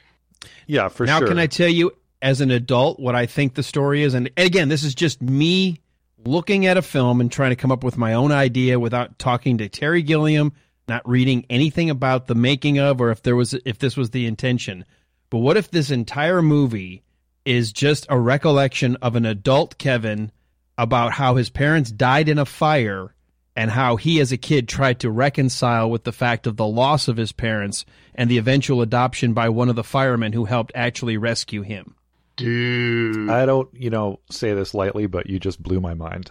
[0.66, 1.26] Yeah, for now, sure.
[1.28, 4.14] Now, can I tell you, as an adult, what I think the story is?
[4.14, 5.80] And again, this is just me
[6.24, 9.58] looking at a film and trying to come up with my own idea without talking
[9.58, 10.52] to Terry Gilliam,
[10.88, 14.26] not reading anything about the making of, or if there was if this was the
[14.26, 14.85] intention.
[15.30, 17.02] But what if this entire movie
[17.44, 20.30] is just a recollection of an adult Kevin
[20.78, 23.14] about how his parents died in a fire
[23.56, 27.08] and how he as a kid tried to reconcile with the fact of the loss
[27.08, 31.16] of his parents and the eventual adoption by one of the firemen who helped actually
[31.16, 31.96] rescue him.
[32.36, 33.28] Dude.
[33.28, 36.30] I don't, you know, say this lightly, but you just blew my mind.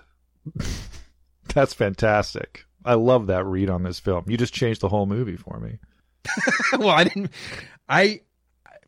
[1.54, 2.66] That's fantastic.
[2.84, 4.26] I love that read on this film.
[4.28, 5.78] You just changed the whole movie for me.
[6.78, 7.32] well, I didn't
[7.88, 8.22] I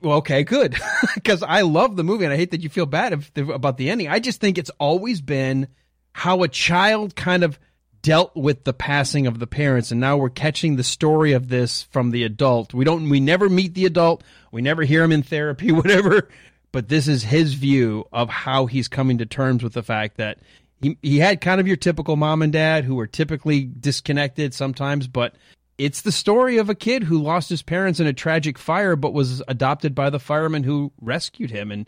[0.02, 0.76] well, okay, good.
[1.23, 3.89] Cuz I love the movie and I hate that you feel bad if, about the
[3.89, 4.08] ending.
[4.08, 5.67] I just think it's always been
[6.13, 7.60] how a child kind of
[8.02, 11.84] dealt with the passing of the parents and now we're catching the story of this
[11.84, 12.73] from the adult.
[12.73, 14.23] We don't we never meet the adult.
[14.52, 16.30] We never hear him in therapy whatever,
[16.74, 20.40] but this is his view of how he's coming to terms with the fact that
[20.82, 25.08] he he had kind of your typical mom and dad who were typically disconnected sometimes,
[25.08, 25.36] but
[25.78, 29.14] it's the story of a kid who lost his parents in a tragic fire but
[29.14, 31.88] was adopted by the fireman who rescued him and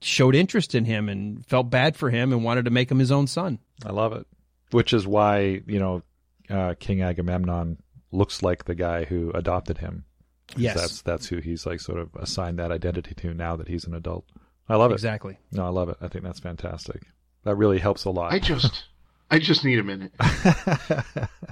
[0.00, 3.10] showed interest in him and felt bad for him and wanted to make him his
[3.10, 3.58] own son.
[3.84, 4.26] I love it.
[4.70, 6.02] Which is why, you know,
[6.48, 7.78] uh, King Agamemnon
[8.12, 10.04] looks like the guy who adopted him.
[10.52, 10.76] 'Cause Yes.
[10.80, 13.94] That's that's who he's like sort of assigned that identity to now that he's an
[13.94, 14.24] adult.
[14.68, 14.94] I love it.
[14.94, 15.38] Exactly.
[15.52, 15.96] No, I love it.
[16.00, 17.02] I think that's fantastic.
[17.44, 18.32] That really helps a lot.
[18.32, 18.84] I just,
[19.30, 20.12] I just need a minute.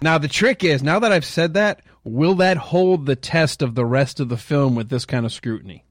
[0.03, 3.75] Now the trick is, now that I've said that, will that hold the test of
[3.75, 5.85] the rest of the film with this kind of scrutiny?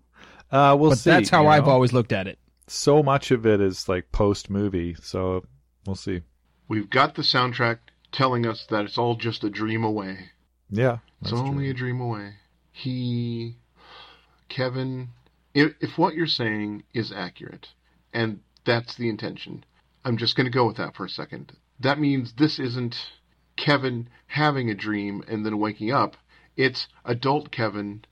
[0.51, 1.09] uh, we'll but see.
[1.09, 1.71] that's how I've know?
[1.73, 2.39] always looked at it.
[2.67, 5.43] So much of it is like post movie, so
[5.85, 6.21] we'll see.
[6.69, 7.79] We've got the soundtrack
[8.13, 10.29] telling us that it's all just a dream away.
[10.69, 11.71] Yeah, It's only true.
[11.71, 12.33] a dream away.
[12.77, 13.55] He,
[14.49, 15.09] Kevin,
[15.55, 17.69] if, if what you're saying is accurate,
[18.13, 19.65] and that's the intention,
[20.05, 21.53] I'm just going to go with that for a second.
[21.79, 22.95] That means this isn't
[23.55, 26.17] Kevin having a dream and then waking up.
[26.55, 28.05] It's adult Kevin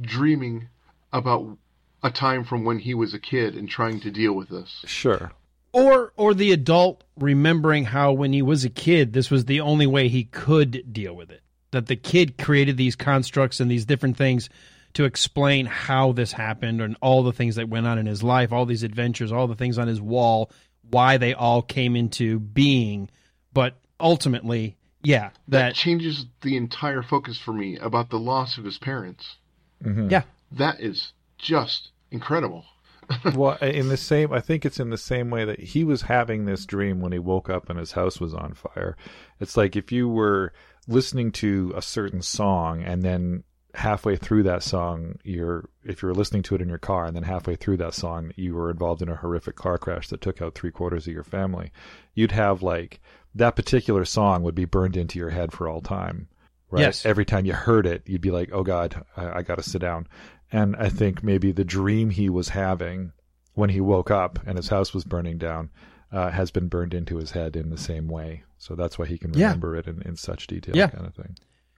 [0.00, 0.68] dreaming
[1.12, 1.58] about
[2.04, 4.84] a time from when he was a kid and trying to deal with this.
[4.86, 5.32] Sure.
[5.72, 9.86] Or or the adult remembering how when he was a kid this was the only
[9.86, 11.42] way he could deal with it.
[11.72, 14.48] That the kid created these constructs and these different things
[14.94, 18.52] to explain how this happened and all the things that went on in his life,
[18.52, 20.50] all these adventures, all the things on his wall,
[20.90, 23.08] why they all came into being.
[23.52, 28.64] But ultimately, yeah, That that changes the entire focus for me about the loss of
[28.64, 29.36] his parents.
[29.82, 30.10] Mm-hmm.
[30.10, 30.22] yeah.
[30.52, 32.64] That is just incredible.
[33.34, 36.44] well, in the same, I think it's in the same way that he was having
[36.44, 38.96] this dream when he woke up and his house was on fire.
[39.40, 40.52] It's like if you were
[40.88, 46.14] listening to a certain song and then halfway through that song, you're if you were
[46.14, 49.02] listening to it in your car and then halfway through that song you were involved
[49.02, 51.72] in a horrific car crash that took out three quarters of your family,
[52.14, 53.00] you'd have like
[53.34, 56.28] that particular song would be burned into your head for all time.
[56.70, 56.82] Right?
[56.82, 57.04] Yes.
[57.04, 59.80] Every time you heard it, you'd be like, "Oh God, I, I got to sit
[59.80, 60.08] down."
[60.50, 63.12] And I think maybe the dream he was having
[63.54, 65.70] when he woke up and his house was burning down
[66.12, 68.42] uh, has been burned into his head in the same way.
[68.58, 69.46] So that's why he can Yeah.
[69.46, 70.88] remember it in, in such detail, Yeah.
[70.88, 71.36] kind of thing.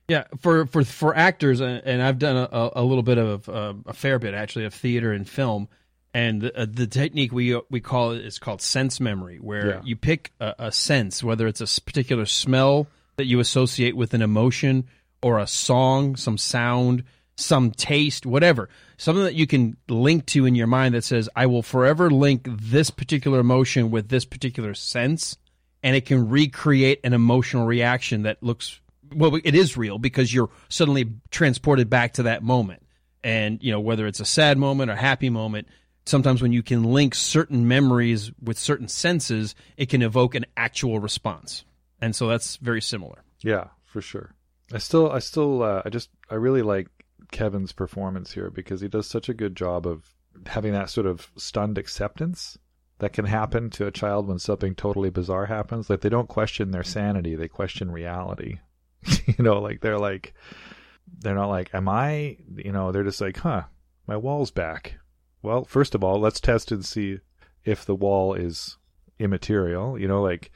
[0.09, 3.73] Yeah, for for for actors, uh, and I've done a, a little bit of uh,
[3.87, 5.67] a fair bit actually of theater and film,
[6.13, 9.81] and the, uh, the technique we we call it is called sense memory, where Yeah.
[9.83, 14.21] you pick a, a sense, whether it's a particular smell that you associate with an
[14.21, 14.85] emotion,
[15.23, 17.05] or a song, some sound,
[17.37, 21.47] some taste, whatever, something that you can link to in your mind that says, I
[21.47, 25.37] will forever link this particular emotion with this particular sense.
[25.83, 28.81] And it can recreate an emotional reaction that looks,
[29.15, 32.87] well, it is real because you're suddenly transported back to that moment.
[33.23, 35.69] And, you know, whether it's a sad moment or happy moment,
[36.07, 41.01] sometimes when you can link certain memories with certain senses, it can evoke an actual
[41.01, 41.65] response.
[42.01, 43.23] And so that's very similar.
[43.43, 44.35] Yeah, for sure.
[44.73, 46.89] I still, I still, uh, I just, I really like
[47.35, 50.15] Kevin's performance here because he does such a good job of
[50.47, 52.57] having that sort of stunned acceptance
[53.01, 55.91] that can happen to a child when something totally bizarre happens.
[55.91, 58.61] Like they don't question their sanity, they question reality.
[59.27, 60.33] you know, like they're like,
[61.19, 63.65] they're not like, am I, you know, they're just like, huh,
[64.07, 64.95] my wall's back.
[65.43, 67.19] Well, first of all, let's test and see
[67.65, 68.79] if the wall is
[69.19, 69.99] immaterial.
[69.99, 70.53] You know, like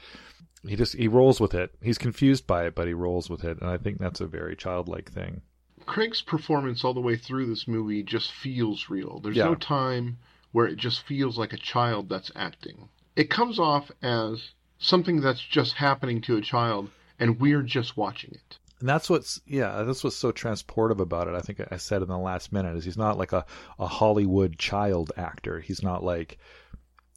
[0.66, 1.74] he just he rolls with it.
[1.82, 4.54] He's confused by it, but he rolls with it, and I think that's a very
[4.54, 5.42] childlike thing.
[5.88, 9.20] Craig's performance all the way through this movie just feels real.
[9.20, 9.46] There's Yeah.
[9.46, 10.18] no time
[10.52, 12.88] where it just feels like a child that's acting.
[13.16, 18.32] It comes off as something that's just happening to a child, and we're just watching
[18.32, 18.58] it.
[18.80, 21.34] And that's what's yeah, that's what's so transportive about it.
[21.34, 23.44] I think I said in the last minute is he's not like a,
[23.78, 25.58] a Hollywood child actor.
[25.58, 26.38] He's not like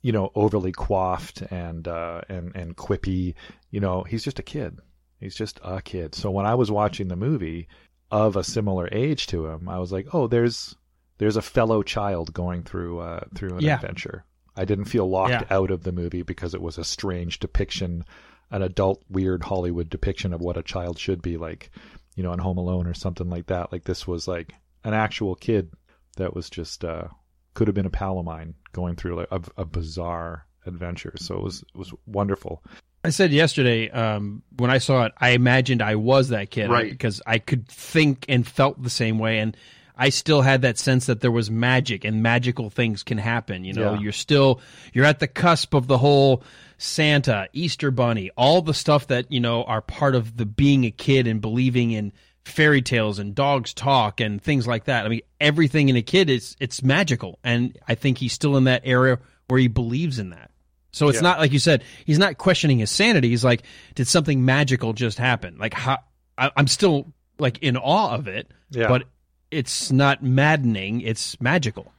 [0.01, 3.35] you know overly coiffed and uh, and and quippy.
[3.69, 4.79] You know, he's just a kid.
[5.19, 6.15] He's just a kid.
[6.15, 7.67] So when I was watching the movie
[8.11, 10.75] of a similar age to him, I was like, oh, there's
[11.17, 13.75] there's a fellow child going through uh, through an Yeah.
[13.75, 14.25] adventure.
[14.55, 15.43] I didn't feel locked Yeah.
[15.49, 18.03] out of the movie because it was a strange depiction,
[18.49, 21.71] an adult weird Hollywood depiction of what a child should be like,
[22.15, 23.71] you know, in Home Alone or something like that.
[23.71, 25.71] Like this was like an actual kid
[26.17, 27.07] that was just uh,
[27.53, 31.13] could have been a pal of mine going through like a, a bizarre adventure.
[31.17, 32.63] So it was it was wonderful.
[33.03, 36.91] I said yesterday um, when I saw it, I imagined I was that kid Right.
[36.91, 39.57] because I could think and felt the same way, and
[39.97, 43.63] I still had that sense that there was magic and magical things can happen.
[43.65, 43.99] You know, Yeah.
[44.01, 44.61] you're still
[44.93, 46.43] you're at the cusp of the whole
[46.77, 50.91] Santa, Easter Bunny, all the stuff that you know are part of the being a
[50.91, 52.11] kid and believing in
[52.45, 55.05] fairy tales and dogs talk and things like that.
[55.05, 58.65] I mean, everything in a kid is it's magical, and I think he's still in
[58.65, 60.50] that area where he believes in that.
[60.91, 61.21] So it's Yeah.
[61.21, 61.83] not like you said.
[62.05, 63.29] He's not questioning his sanity.
[63.29, 63.63] He's like,
[63.95, 65.57] did something magical just happen?
[65.57, 65.99] Like, how?
[66.37, 68.87] I, I'm still like in awe of it, Yeah.
[68.87, 69.03] but
[69.49, 71.01] it's not maddening.
[71.01, 71.91] It's magical.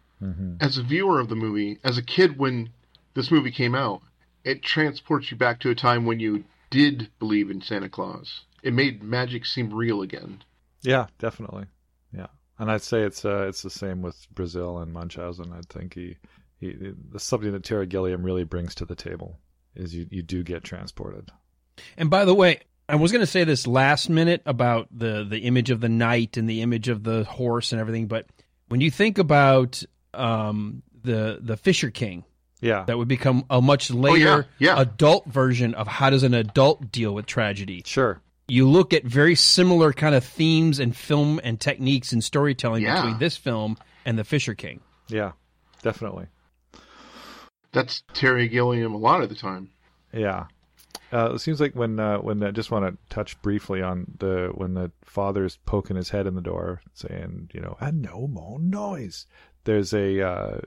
[0.60, 2.68] As a viewer of the movie, as a kid when
[3.14, 4.02] this movie came out,
[4.44, 8.42] it transports you back to a time when you did believe in Santa Claus.
[8.62, 10.44] It made magic seem real again.
[10.82, 11.64] Yeah, definitely.
[12.16, 12.28] Yeah,
[12.58, 15.52] and I'd say it's uh, it's the same with Brazil and Munchausen.
[15.52, 16.16] I think he,
[16.70, 19.38] he that's something that Terry Gilliam really brings to the table
[19.74, 21.30] is you you do get transported.
[21.96, 25.40] And by the way, I was going to say this last minute about the the
[25.40, 28.26] image of the knight and the image of the horse and everything, but
[28.68, 29.82] when you think about
[30.14, 32.24] um, the the Fisher King,
[32.60, 34.78] Yeah, that would become a much later yeah.
[34.80, 37.82] adult version of how does an adult deal with tragedy.
[37.86, 38.20] sure.
[38.48, 42.96] you look at very similar kind of themes and film and techniques and storytelling Yeah.
[43.00, 44.80] between this film and The Fisher King.
[45.08, 45.32] Yeah,
[45.82, 46.26] definitely.
[47.72, 49.70] That's Terry Gilliam a lot of the time.
[50.12, 50.46] Yeah.
[51.12, 54.50] Uh, it seems like when uh, when I just want to touch briefly on the
[54.54, 58.58] when the father's poking his head in the door saying you know and no more
[58.58, 59.26] noise.
[59.64, 60.60] There's a uh,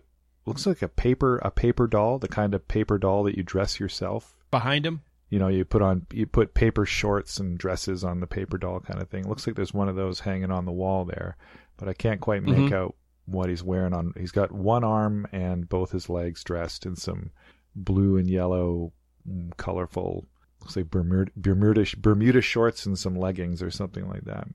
[0.46, 3.80] looks like a paper a paper doll, the kind of paper doll that you dress
[3.80, 4.36] yourself.
[4.52, 8.28] Behind him, You know, you put on you put paper shorts and dresses on the
[8.28, 9.28] paper doll kind of thing.
[9.28, 11.38] looks like there's one of those hanging on the wall there,
[11.78, 12.74] but I can't quite make Mhm.
[12.74, 14.14] out what he's wearing on.
[14.18, 17.32] He's got one arm and both his legs dressed in some
[17.76, 18.94] blue and yellow,
[19.28, 20.28] mm, colorful,
[20.62, 24.48] looks like Bermuda Bermuda Bermuda shorts and some leggings or something like that.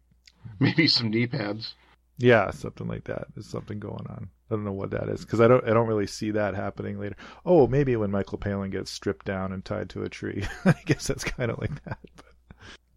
[0.58, 1.74] Maybe some knee pads.
[2.18, 3.28] Yeah, something like that.
[3.34, 4.28] There's something going on.
[4.50, 6.98] I don't know what that is because I don't I don't really see that happening
[6.98, 7.16] later.
[7.46, 10.44] Oh, maybe when Michael Palin gets stripped down and tied to a tree.
[10.64, 11.98] I guess that's kind of like that.
[12.16, 12.26] But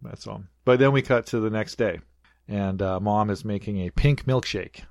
[0.02, 0.42] that's all.
[0.64, 2.00] But then we cut to the next day,
[2.48, 4.82] and uh, Mom is making a pink milkshake,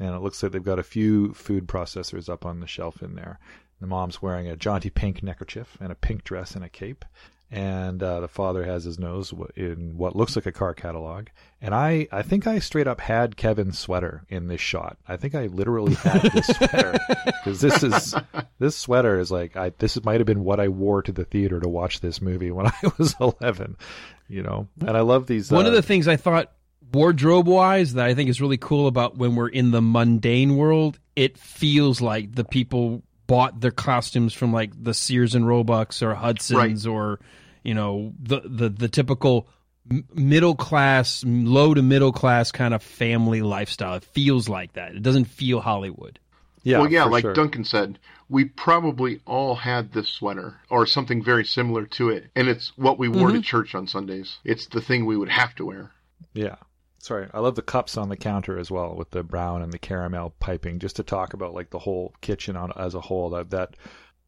[0.00, 3.14] and it looks like they've got a few food processors up on the shelf in
[3.14, 3.38] there.
[3.80, 7.04] The mom's wearing a jaunty pink neckerchief and a pink dress and a cape.
[7.50, 11.26] And uh, the father has his nose in what looks like a car catalog.
[11.60, 14.96] And I, I think I straight up had Kevin's sweater in this shot.
[15.06, 18.14] I think I literally had this sweater because this is
[18.58, 21.60] this sweater is like I this might have been what I wore to the theater
[21.60, 23.76] to watch this movie when I was eleven.
[24.28, 25.50] You know, and I love these.
[25.50, 26.50] one uh, of the things I thought
[26.92, 30.98] wardrobe wise that I think is really cool about when we're in the mundane world,
[31.16, 36.14] it feels like the people bought their costumes from like the Sears and Roebucks or
[36.14, 37.18] Hudson's or
[37.62, 39.48] you know the the the typical
[40.14, 43.94] middle class, low to middle class kind of family lifestyle.
[43.96, 44.94] It feels like that.
[44.94, 46.18] It doesn't feel Hollywood.
[46.64, 47.32] Yeah, well, yeah, like sure.
[47.32, 52.46] Duncan said, we probably all had this sweater or something very similar to it, and
[52.46, 53.38] it's what we wore Mm-hmm.
[53.38, 54.36] to church on Sundays.
[54.44, 55.90] It's the thing we would have to wear.
[56.34, 56.54] Yeah.
[57.02, 59.78] Sorry, I love the cups on the counter as well with the brown and the
[59.78, 60.78] caramel piping.
[60.78, 63.76] Just to talk about like the whole kitchen on as a whole, that that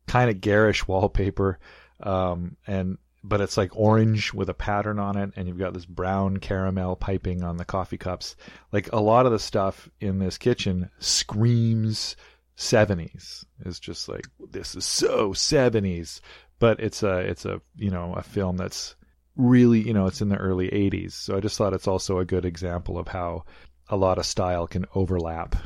[0.08, 1.60] kind of garish wallpaper,
[2.02, 5.86] um, and but it's like orange with a pattern on it, and you've got this
[5.86, 8.34] brown caramel piping on the coffee cups.
[8.72, 12.16] Like a lot of the stuff in this kitchen screams
[12.56, 13.44] 70s.
[13.64, 16.20] It's just like this is so 70s,
[16.58, 18.96] but it's a it's a you know a film that's
[19.36, 21.12] really, you know, it's in the early 80s.
[21.12, 23.44] So I just thought it's also a good example of how
[23.88, 25.56] a lot of style can overlap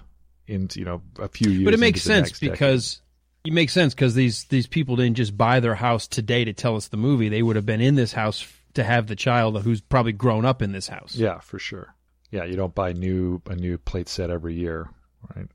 [0.46, 1.64] into, you know, a few years.
[1.64, 2.52] But it makes sense next decade.
[2.52, 3.02] because
[3.44, 6.76] it makes sense because these these people didn't just buy their house today to tell
[6.76, 7.28] us the movie.
[7.28, 10.62] They would have been in this house to have the child who's probably grown up
[10.62, 11.14] in this house.
[11.14, 11.94] Yeah, for sure.
[12.30, 14.88] Yeah, you don't buy new a new plate set every year,
[15.34, 15.46] right?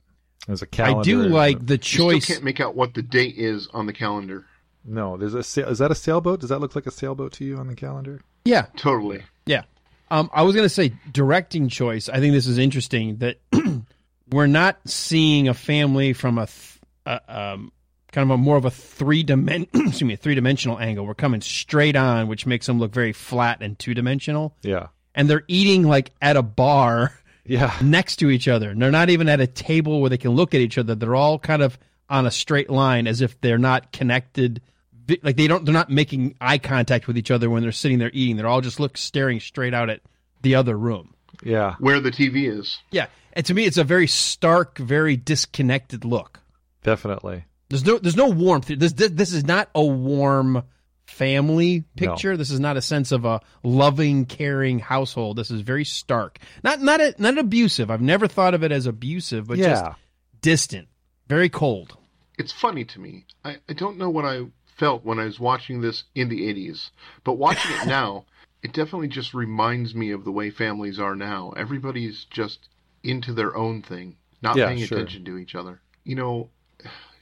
[0.48, 1.00] There's a calendar.
[1.00, 2.26] I do like uh, the You still choice.
[2.26, 4.46] can't make out what the date is on the calendar.
[4.86, 6.40] No, there's a sail- is that a sailboat?
[6.42, 8.22] Does that look like a sailboat to you on the calendar?
[8.46, 9.24] Yeah, Totally.
[9.46, 9.64] yeah.
[10.12, 12.10] Um, I was going to say directing choice.
[12.10, 13.40] I think this is interesting that
[14.30, 17.72] we're not seeing a family from a, th- uh, um,
[18.12, 21.06] kind of a more of a three dimen- excuse me, a three dimensional angle.
[21.08, 24.56] We're coming straight on, which makes them look very flat and two dimensional.
[24.62, 24.88] Yeah.
[25.16, 27.14] And they're eating like at a bar
[27.46, 27.76] Yeah.
[27.82, 28.70] next to each other.
[28.70, 30.96] And they're not even at a table where they can look at each other.
[30.96, 31.78] They're all kind of
[32.10, 34.62] on a straight line as if they're not connected.
[35.08, 38.00] Vi- Like they don't, they're not making eye contact with each other when they're sitting
[38.00, 38.38] there eating.
[38.38, 40.02] They're all just look staring straight out at
[40.42, 41.14] the other room.
[41.44, 41.76] Yeah.
[41.80, 42.80] Where the TV is.
[42.92, 43.08] Yeah.
[43.34, 46.40] And to me, it's a very stark, very disconnected look.
[46.84, 47.46] Definitely.
[47.70, 48.68] There's no, there's no warmth.
[48.68, 50.64] This, this, this is not a warm
[51.08, 52.38] family picture.
[52.38, 55.38] This is not a sense of a loving, caring household.
[55.38, 56.40] This is very stark.
[56.64, 57.90] Not, not, a, not abusive.
[57.90, 59.94] I've never thought of it as abusive, but just yeah.
[60.42, 60.88] distant,
[61.28, 61.98] very cold.
[62.38, 63.26] It's funny to me.
[63.44, 64.46] I, I don't know what I
[64.78, 66.90] felt when I was watching this in the 80s,
[67.24, 68.26] but watching it now,
[68.62, 71.52] it definitely just reminds me of the way families are now.
[71.58, 72.70] Everybody's just
[73.04, 74.98] into their own thing, not Yeah, paying sure.
[74.98, 75.82] attention to each other.
[76.04, 76.50] You know,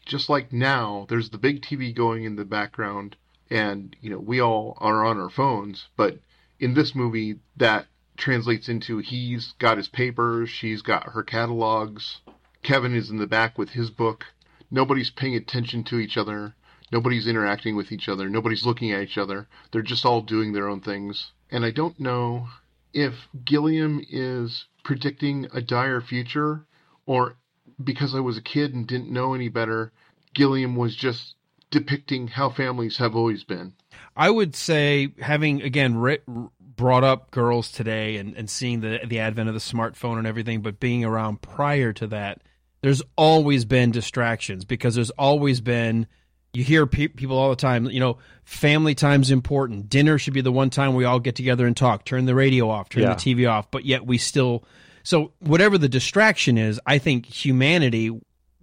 [0.06, 3.16] just like now, there's the big TV going in the background,
[3.50, 6.20] and, you know, we all are on our phones, but
[6.60, 7.88] in this movie, that
[8.18, 12.22] translates into he's got his papers, she's got her catalogs,
[12.64, 14.26] Kevin is in the back with his book.
[14.70, 16.54] Nobody's paying attention to each other.
[16.92, 18.30] Nobody's interacting with each other.
[18.30, 19.48] Nobody's looking at each other.
[19.72, 21.32] They're just all doing their own things.
[21.50, 22.48] And I don't know
[22.94, 23.14] if
[23.46, 26.66] Gilliam is predicting a dire future
[27.06, 27.36] or
[27.84, 29.92] because I was a kid and didn't know any better,
[30.34, 31.36] Gilliam was just
[31.72, 33.74] depicting how families have always been.
[34.16, 36.20] I would say having again ri
[36.60, 40.62] brought up girls today and, and seeing the the advent of the smartphone and everything,
[40.62, 42.42] but being around prior to that,
[42.82, 46.08] there's always been distractions because there's always been.
[46.54, 49.90] You hear pe- people all the time, you know, family time's important.
[49.90, 52.04] Dinner should be the one time we all get together and talk.
[52.04, 53.14] Turn the radio off, turn Yeah.
[53.14, 54.64] the TV off, but yet we still.
[55.04, 58.12] So whatever the distraction is, I think humanity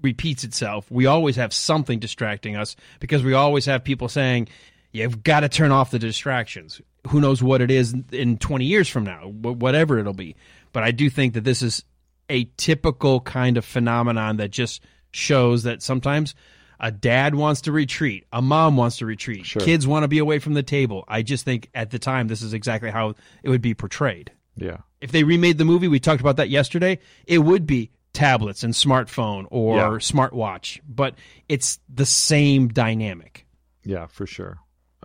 [0.02, 0.90] repeats itself.
[0.90, 4.48] We always have something distracting us because we always have people saying,
[4.92, 8.88] "You've got to turn off the distractions." Who knows what it is in 20 years
[8.88, 10.36] from now, whatever it'll be.
[10.72, 11.82] But I do think that this is
[12.28, 16.34] a typical kind of phenomenon that just shows that sometimes
[16.80, 19.60] a dad wants to retreat, a mom wants to retreat, Sure.
[19.60, 21.04] kids want to be away from the table.
[21.08, 24.30] I just think at the time this is exactly how it would be portrayed.
[24.56, 24.78] Yeah.
[25.00, 28.74] If they remade the movie, we talked about that yesterday, it would be tablets and
[28.74, 29.88] smartphone or Yeah.
[29.98, 31.14] smartwatch, but
[31.48, 33.46] it's the same dynamic.
[33.84, 34.58] Yeah, for sure.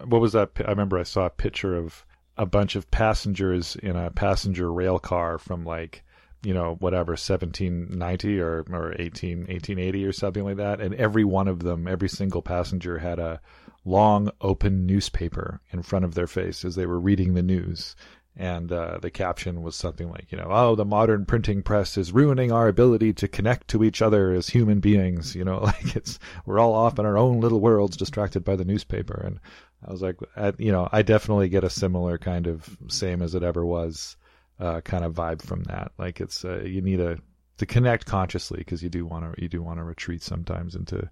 [0.04, 0.50] What was that?
[0.66, 2.06] I remember I saw a picture of
[2.38, 6.04] a bunch of passengers in a passenger rail car from like,
[6.44, 10.82] you know, whatever, 1790 or, or 18, 1880 or something like that.
[10.82, 13.42] And every one of them, every single passenger had a
[13.86, 17.96] long open newspaper in front of their face as they were reading the news.
[18.36, 22.12] And uh, the caption was something like, you know, oh, the modern printing press is
[22.12, 25.36] ruining our ability to connect to each other as human beings.
[25.36, 28.66] You know, like it's we're all off in our own little worlds, distracted by the
[28.66, 29.22] newspaper.
[29.24, 29.40] And
[29.88, 33.36] I was like, I, you know, I definitely get a similar kind of same as
[33.36, 34.18] it ever was
[34.60, 35.92] uh, kind of vibe from that.
[35.98, 37.18] Like it's uh, you need a
[37.58, 41.10] to connect consciously because you do want to you do want to retreat sometimes into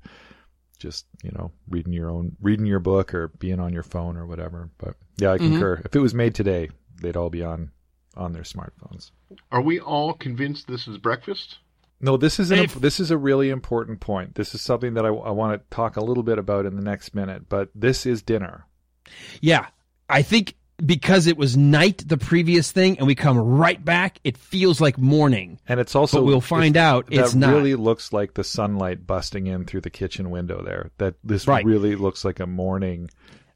[0.80, 4.26] just you know reading your own reading your book or being on your phone or
[4.26, 4.70] whatever.
[4.78, 5.82] But yeah, I concur.
[5.86, 6.70] If it was made today,
[7.02, 7.72] they'd all be on
[8.18, 9.12] on their smartphones.
[9.52, 11.60] Are we all convinced this is breakfast?
[12.04, 14.34] No, this is an, If- this is a really important point.
[14.36, 16.82] This is something that I, I want to talk a little bit about in the
[16.82, 17.48] next minute.
[17.48, 18.66] But this is dinner.
[19.40, 19.68] Yeah,
[20.10, 20.56] I think
[20.86, 24.98] because it was night the previous thing and we come right back, it feels like
[24.98, 25.60] morning.
[25.68, 27.54] And it's also But we'll find out that it's not.
[27.54, 30.92] really looks like the sunlight busting in through the kitchen window there.
[30.98, 31.64] That this Right.
[31.66, 33.10] really looks like a morning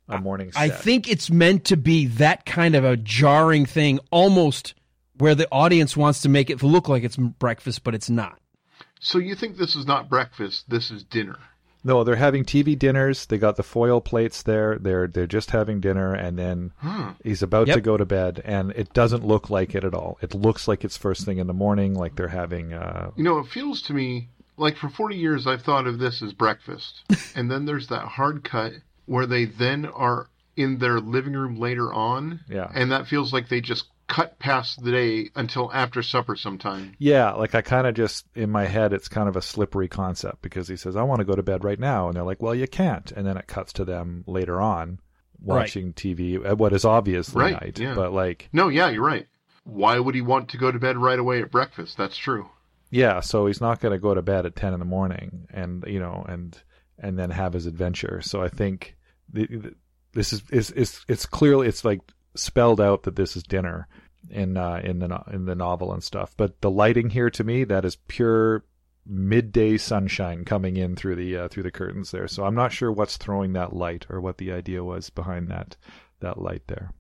[0.08, 0.62] a morning set.
[0.62, 4.76] I think it's meant to be that kind of a jarring thing, almost
[5.18, 8.40] where the audience wants to make it look like it's breakfast, but it's not.
[9.00, 10.70] So you think this is not breakfast?
[10.70, 11.38] This is dinner.
[11.86, 13.28] No, they're having TV dinners.
[13.28, 14.78] They got the foil plates there.
[14.80, 17.10] They're they're just having dinner, and then Hmm.
[17.24, 17.76] he's about Yep.
[17.76, 20.18] to go to bed, and it doesn't look like it at all.
[20.22, 22.74] It looks like it's first thing in the morning, like they're having.
[22.74, 26.22] Uh, You know, it feels to me like for 40 years I've thought of this
[26.22, 27.04] as breakfast.
[27.36, 28.74] and then there's that hard cut
[29.06, 30.28] where they then are
[30.58, 32.40] in their living room later on.
[32.50, 32.72] Yeah.
[32.74, 36.96] And that feels like they just cut past the day until after supper sometime.
[37.00, 40.42] yeah, like I kind of just in my head, it's kind of a slippery concept
[40.42, 42.56] because he says, "I want to go to bed right now," and they're like, "Well,
[42.56, 45.00] you can't," and then it cuts to them later on
[45.42, 47.94] watching TV at what is obviously Right, night, yeah.
[47.94, 49.28] but like No, yeah, you're right.
[49.64, 51.98] Why would he want to go to bed right away at breakfast?
[51.98, 52.50] That's true.
[52.92, 55.84] Yeah, so he's not going to go to bed at ten in the morning, and
[55.88, 56.58] you know, and
[57.00, 58.22] and then have his adventure.
[58.22, 58.96] So I think
[59.32, 59.76] the, the,
[60.14, 62.02] this is is is it's clearly it's like
[62.36, 63.88] spelled out that this is dinner
[64.30, 66.34] in uh, in the in the novel and stuff.
[66.38, 68.66] But the lighting here to me that is pure
[69.06, 72.28] midday sunshine coming in through the uh, through the curtains there.
[72.28, 75.76] So I'm not sure what's throwing that light or what the idea was behind that
[76.20, 76.92] that light there.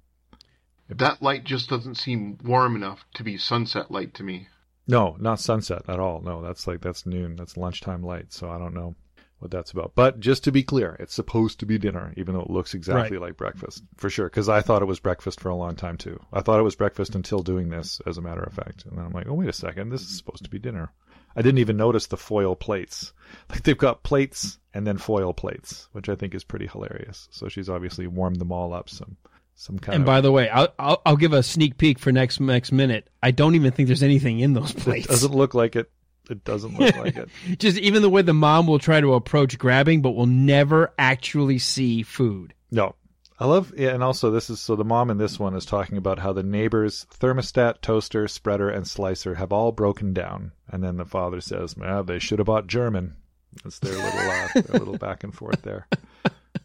[0.88, 4.48] If that light just doesn't seem warm enough to be sunset light to me.
[4.88, 6.22] No, not sunset at all.
[6.22, 7.36] No, that's like that's noon.
[7.36, 8.32] That's lunchtime light.
[8.32, 8.96] So I don't know
[9.40, 9.94] what that's about.
[9.96, 13.18] But just to be clear, it's supposed to be dinner, even though it looks exactly
[13.18, 14.28] like breakfast for sure.
[14.28, 16.20] Because I thought it was breakfast for a long time too.
[16.34, 18.86] I thought it was breakfast until doing this, as a matter of fact.
[18.86, 20.92] And then I'm like, oh wait a second, this is supposed to be dinner.
[21.36, 23.12] I didn't even notice the foil plates.
[23.50, 27.28] Like they've got plates and then foil plates, which I think is pretty hilarious.
[27.32, 29.18] So she's obviously warmed them all up some
[29.56, 32.12] some kind And of by the way, I'll, I'll I'll give a sneak peek for
[32.12, 33.10] next next minute.
[33.24, 35.08] I don't even think there's anything in those it plates.
[35.08, 35.90] doesn't look like it.
[36.30, 37.30] It doesn't look like it.
[37.60, 41.60] Just even the way the mom will try to approach grabbing, but will never actually
[41.60, 42.54] see food.
[42.72, 42.96] No.
[43.38, 45.98] I love, yeah, and also this is so the mom in this one is talking
[45.98, 50.96] about how the neighbors' thermostat, toaster, spreader, and slicer have all broken down, and then
[50.96, 53.18] the father says, "Well, they should have bought German."
[53.66, 55.88] It's their little, uh, their little back and forth there.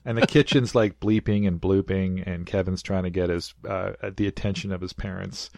[0.05, 4.27] And the kitchen's like bleeping and blooping, and Kevin's trying to get his uh, the
[4.27, 5.51] attention of his parents.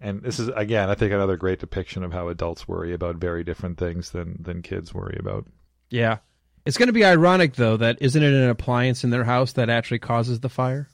[0.00, 3.42] And this is again, I think, another great depiction of how adults worry about very
[3.44, 5.46] different things than than kids worry about.
[5.90, 6.18] Yeah.
[6.66, 9.70] It's going to be ironic though that isn't it an appliance in their house that
[9.70, 10.88] actually causes the fire?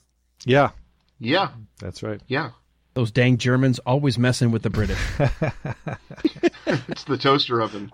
[0.45, 0.71] Yeah,
[1.19, 1.49] Yeah,
[1.79, 2.21] that's right.
[2.27, 2.51] yeah.
[2.93, 4.97] Those dang Germans always messing with the British.
[6.87, 7.91] It's the toaster oven.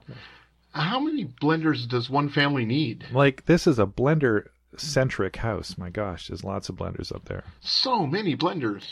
[0.74, 3.06] How many blenders does one family need?
[3.12, 4.46] Like this is a blender
[4.78, 5.78] centric house.
[5.78, 7.44] My gosh, there's lots of blenders up there.
[7.62, 8.84] So many blenders.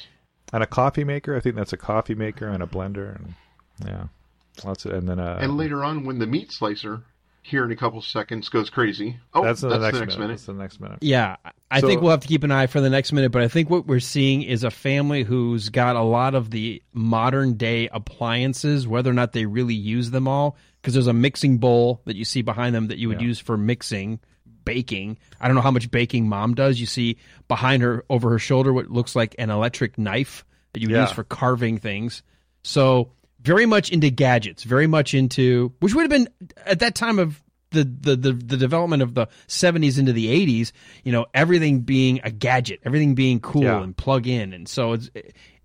[0.51, 1.35] And a coffee maker.
[1.35, 3.33] I think that's a coffee maker and a blender and
[3.85, 4.03] yeah.
[4.65, 7.01] Lots of and then uh And later on, when the meat slicer,
[7.41, 9.17] here in a couple seconds, goes crazy.
[9.33, 10.19] Oh, that's, that's, the next, the next minute.
[10.19, 10.29] minute.
[10.33, 10.97] That's the next minute.
[11.01, 11.37] Yeah,
[11.71, 13.47] I So- think we'll have to keep an eye for the next minute, but I
[13.47, 17.87] think what we're seeing is a family who's got a lot of the modern day
[17.89, 22.15] appliances, whether or not they really use them all, because there's a mixing bowl that
[22.15, 23.27] you see behind them that you would Yeah.
[23.27, 24.19] use for mixing,
[24.65, 25.17] baking.
[25.39, 26.79] I don't know how much baking mom does.
[26.79, 30.89] You see behind her, over her shoulder, what looks like an electric knife that you
[30.89, 31.01] Yeah.
[31.03, 32.23] use for carving things.
[32.63, 36.27] So very much into gadgets, very much into which would have been
[36.65, 37.41] at that time of
[37.71, 40.71] the, the, the, the development of the 70s into the 80s,
[41.03, 43.81] you know, everything being a gadget, everything being cool Yeah.
[43.83, 44.53] and plug in.
[44.53, 45.09] And so it's,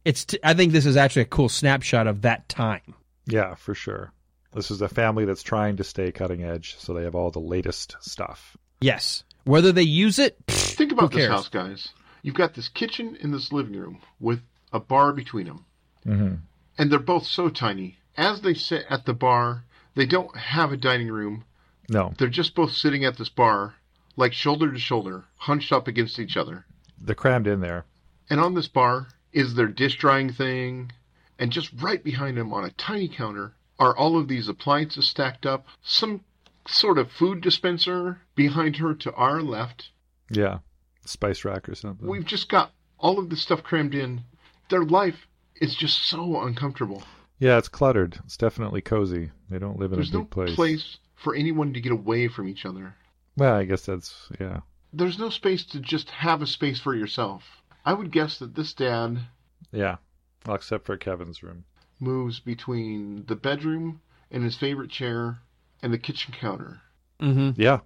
[0.04, 2.94] it's, t- I think this is actually a cool snapshot of that time.
[3.26, 4.12] Yeah, for sure.
[4.52, 7.40] This is a family that's trying to stay cutting edge, so they have all the
[7.40, 8.56] latest stuff.
[8.84, 9.24] Yes.
[9.44, 11.88] Whether they use it, pfft, Think about this house, guys.
[12.22, 14.40] You've got this kitchen in this living room with
[14.72, 15.64] a bar between them.
[16.06, 16.34] Mm-hmm.
[16.76, 17.96] And they're both so tiny.
[18.16, 19.64] As they sit at the bar,
[19.94, 21.44] they don't have a dining room.
[21.88, 23.74] No, They're just both sitting at this bar,
[24.16, 26.66] like shoulder to shoulder, hunched up against each other.
[27.00, 27.84] they're crammed in there.
[28.30, 30.92] And on this bar is their dish drying thing.
[31.38, 35.44] And just right behind them on a tiny counter are all of these appliances stacked
[35.46, 35.66] up.
[35.82, 36.20] Some
[36.66, 39.90] sort of food dispenser behind her to our left.
[40.30, 40.58] Yeah,
[41.04, 42.06] spice rack or something.
[42.08, 44.22] We've just got all of this stuff crammed in.
[44.70, 45.26] Their life
[45.60, 47.02] is just so uncomfortable.
[47.38, 48.18] yeah, it's cluttered.
[48.24, 49.30] It's definitely cozy.
[49.50, 50.54] They don't live in There's a no big place.
[50.54, 52.94] place for anyone to get away from each other.
[53.36, 54.60] Well, I guess that's yeah.
[54.92, 57.42] There's no space to just have a space for yourself.
[57.84, 59.18] I would guess that this dad
[59.72, 59.96] Yeah,
[60.46, 61.64] well, except for Kevin's room.
[62.00, 64.00] moves between the bedroom
[64.30, 65.38] and his favorite chair
[65.84, 66.80] and the kitchen counter.
[67.20, 67.60] mm-hmm.
[67.60, 67.80] Yeah,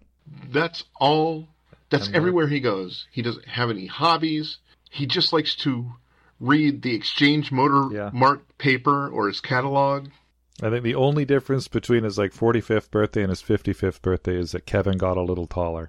[0.50, 1.48] That's all.
[1.90, 3.06] That's And, everywhere he goes.
[3.10, 4.58] He doesn't have any hobbies.
[4.90, 5.92] He just likes to
[6.40, 8.10] read the exchange motor Yeah.
[8.12, 10.08] marked paper or his catalog.
[10.62, 14.52] I think the only difference between his like 45th birthday and his 55th birthday is
[14.52, 15.88] that Kevin got a little taller,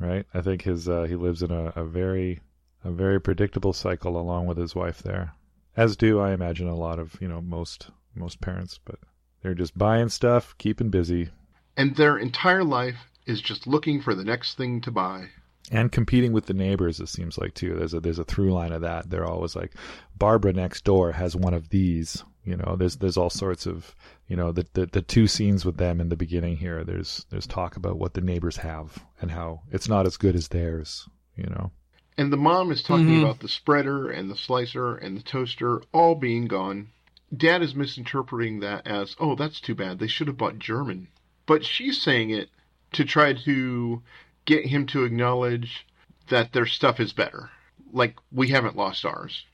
[0.00, 0.26] right?
[0.34, 2.40] I think his uh, he lives in a, a very
[2.84, 5.32] a very predictable cycle along with his wife there,
[5.76, 8.98] as do I imagine a lot of you know most most parents, but
[9.42, 11.30] they're just buying stuff, keeping busy,
[11.78, 15.28] And their entire life is just looking for the next thing to buy.
[15.70, 16.98] and competing with the neighbors.
[16.98, 17.74] It seems like too.
[17.74, 19.08] There's a there's a through line of that.
[19.10, 19.72] They're always like,
[20.16, 22.24] Barbara next door has one of these.
[22.44, 23.94] You know, there's there's all sorts of
[24.28, 26.82] you know the, the the two scenes with them in the beginning here.
[26.84, 30.48] There's there's talk about what the neighbors have and how it's not as good as
[30.48, 31.06] theirs.
[31.36, 31.70] You know,
[32.16, 33.22] And the mom is talking Mhm.
[33.22, 36.88] about the spreader and the slicer and the toaster all being gone.
[37.36, 39.98] Dad is misinterpreting that as, oh, that's too bad.
[39.98, 41.08] They should have bought German.
[41.48, 42.50] But she's saying it
[42.92, 44.02] to try to
[44.44, 45.86] get him to acknowledge
[46.28, 47.50] that their stuff is better.
[47.92, 49.44] Like, we haven't lost ours.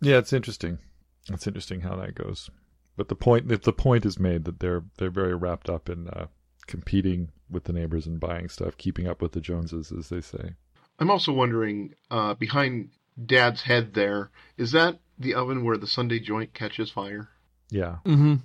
[0.00, 0.78] yeah, it's interesting.
[1.28, 2.48] It's interesting how that goes.
[2.96, 6.08] But the point if the point is made that they're they're very wrapped up in
[6.08, 6.26] uh,
[6.66, 10.54] competing with the neighbors and buying stuff, keeping up with the Joneses, as they say.
[10.98, 12.90] I'm also wondering, uh, behind
[13.24, 17.30] Dad's head there, is that the oven where the Sunday joint catches fire?
[17.70, 18.36] Yeah, Mm-hmm.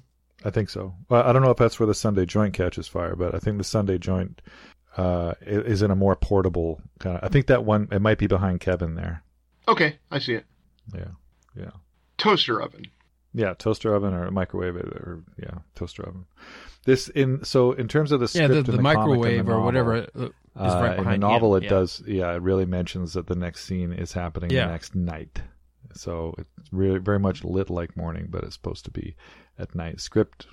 [0.43, 0.93] I think so.
[1.09, 3.57] Well, I don't know if that's where the Sunday joint catches fire, but I think
[3.57, 4.41] the Sunday joint
[4.97, 7.23] uh, is in a more portable kind of.
[7.23, 9.23] I think that one it might be behind Kevin there.
[9.67, 10.45] Okay, I see it.
[10.93, 11.07] Yeah,
[11.57, 11.71] yeah,
[12.17, 12.85] Toaster oven.
[13.33, 13.55] yeah.
[13.57, 16.25] Toaster oven or microwave or yeah, toaster oven.
[16.85, 19.45] This in so in terms of the Yeah, script the, the, the comic and microwave
[19.45, 21.63] the or novel, whatever uh, is Uh, right in the novel, him.
[21.63, 21.69] it Yeah.
[21.71, 22.03] does.
[22.05, 24.67] Yeah, it really mentions that the next scene is happening Yeah.
[24.67, 25.41] the next night.
[25.95, 29.15] So it's really very much lit like morning, but it's supposed to be
[29.57, 29.99] at night.
[29.99, 30.47] Script.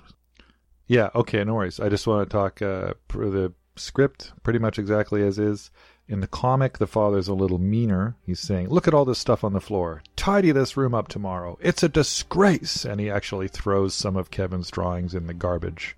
[0.87, 1.09] Yeah.
[1.15, 1.43] Okay.
[1.43, 1.79] No worries.
[1.79, 5.71] I just want to talk uh, the script pretty much exactly as is.
[6.07, 8.17] In the comic, the father's a little meaner.
[8.25, 10.03] He's saying, "Look at all this stuff on the floor.
[10.17, 11.57] Tidy this room up tomorrow.
[11.61, 15.95] It's a disgrace." And he actually throws some of Kevin's drawings in the garbage.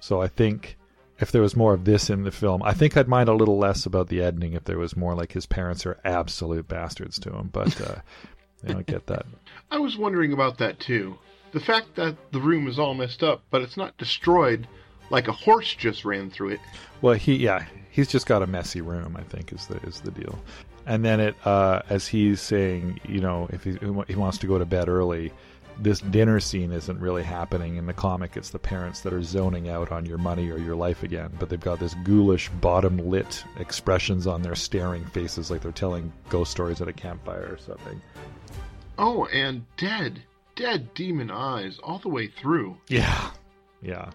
[0.00, 0.76] So I think
[1.18, 3.58] if there was more of this in the film, I think I'd mind a little
[3.58, 7.30] less about the editing if there was more like his parents are absolute bastards to
[7.30, 7.50] him.
[7.52, 7.96] But uh,
[8.64, 9.26] I don't get that.
[9.70, 11.18] I was wondering about that too.
[11.52, 14.66] The fact that the room is all messed up, but it's not destroyed
[15.10, 16.60] like a horse just ran through it.
[17.00, 19.16] Well, he yeah, he's just got a messy room.
[19.16, 20.38] I think is the is the deal.
[20.86, 24.58] And then it uh, as he's saying, you know, if he he wants to go
[24.58, 25.32] to bed early.
[25.80, 28.36] This dinner scene isn't really happening in the comic.
[28.36, 31.48] It's the parents that are zoning out on your money or your life again, but
[31.48, 36.50] they've got this ghoulish, bottom lit expressions on their staring faces, like they're telling ghost
[36.50, 38.02] stories at a campfire or something.
[38.98, 40.22] Oh, and dead,
[40.56, 42.76] dead demon eyes all the way through.
[42.88, 43.30] Yeah,
[43.80, 44.10] yeah.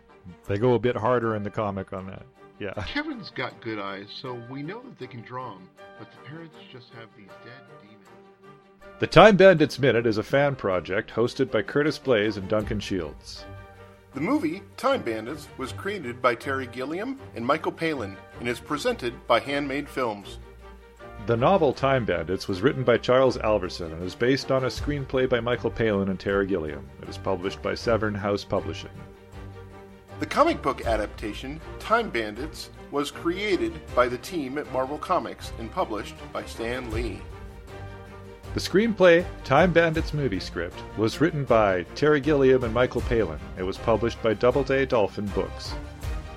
[0.47, 2.25] They go a bit harder in the comic on that.
[2.59, 2.73] Yeah.
[2.85, 6.55] Kevin's got good eyes, so we know that they can draw them, but the parents
[6.71, 8.07] just have these dead demons.
[8.99, 13.45] The Time Bandits Minute is a fan project hosted by Curtis Blaze and Duncan Shields.
[14.13, 19.25] The movie, Time Bandits, was created by Terry Gilliam and Michael Palin and is presented
[19.27, 20.39] by Handmade Films.
[21.25, 25.29] The novel Time Bandits was written by Charles Alverson and is based on a screenplay
[25.29, 26.85] by Michael Palin and Terry Gilliam.
[27.01, 28.89] It is published by Severn House Publishing.
[30.19, 35.71] The comic book adaptation, Time Bandits, was created by the team at Marvel Comics and
[35.71, 37.21] published by Stan Lee.
[38.53, 43.39] The screenplay, Time Bandits movie script, was written by Terry Gilliam and Michael Palin.
[43.57, 45.73] It was published by Doubleday Dolphin Books.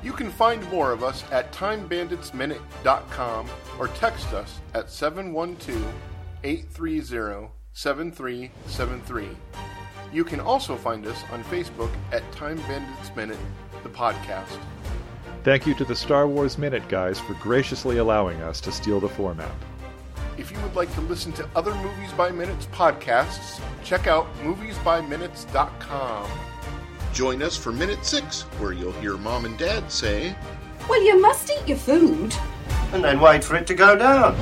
[0.07, 5.85] You can find more of us at timebanditsminute.com or text us at 712
[6.45, 9.29] 830 7373.
[10.13, 13.37] You can also find us on Facebook at Time Bandits Minute,
[13.83, 14.61] the podcast.
[15.43, 19.09] Thank you to the Star Wars Minute guys for graciously allowing us to steal the
[19.09, 19.51] format.
[20.39, 26.31] If you would like to listen to other Movies by Minutes podcasts, check out moviesbyminutes.com.
[27.17, 30.37] Join us for Minute 6, where you'll hear Mom and Dad say,
[30.87, 32.35] Well, you must eat your food.
[32.93, 34.37] and then wait for it to go down.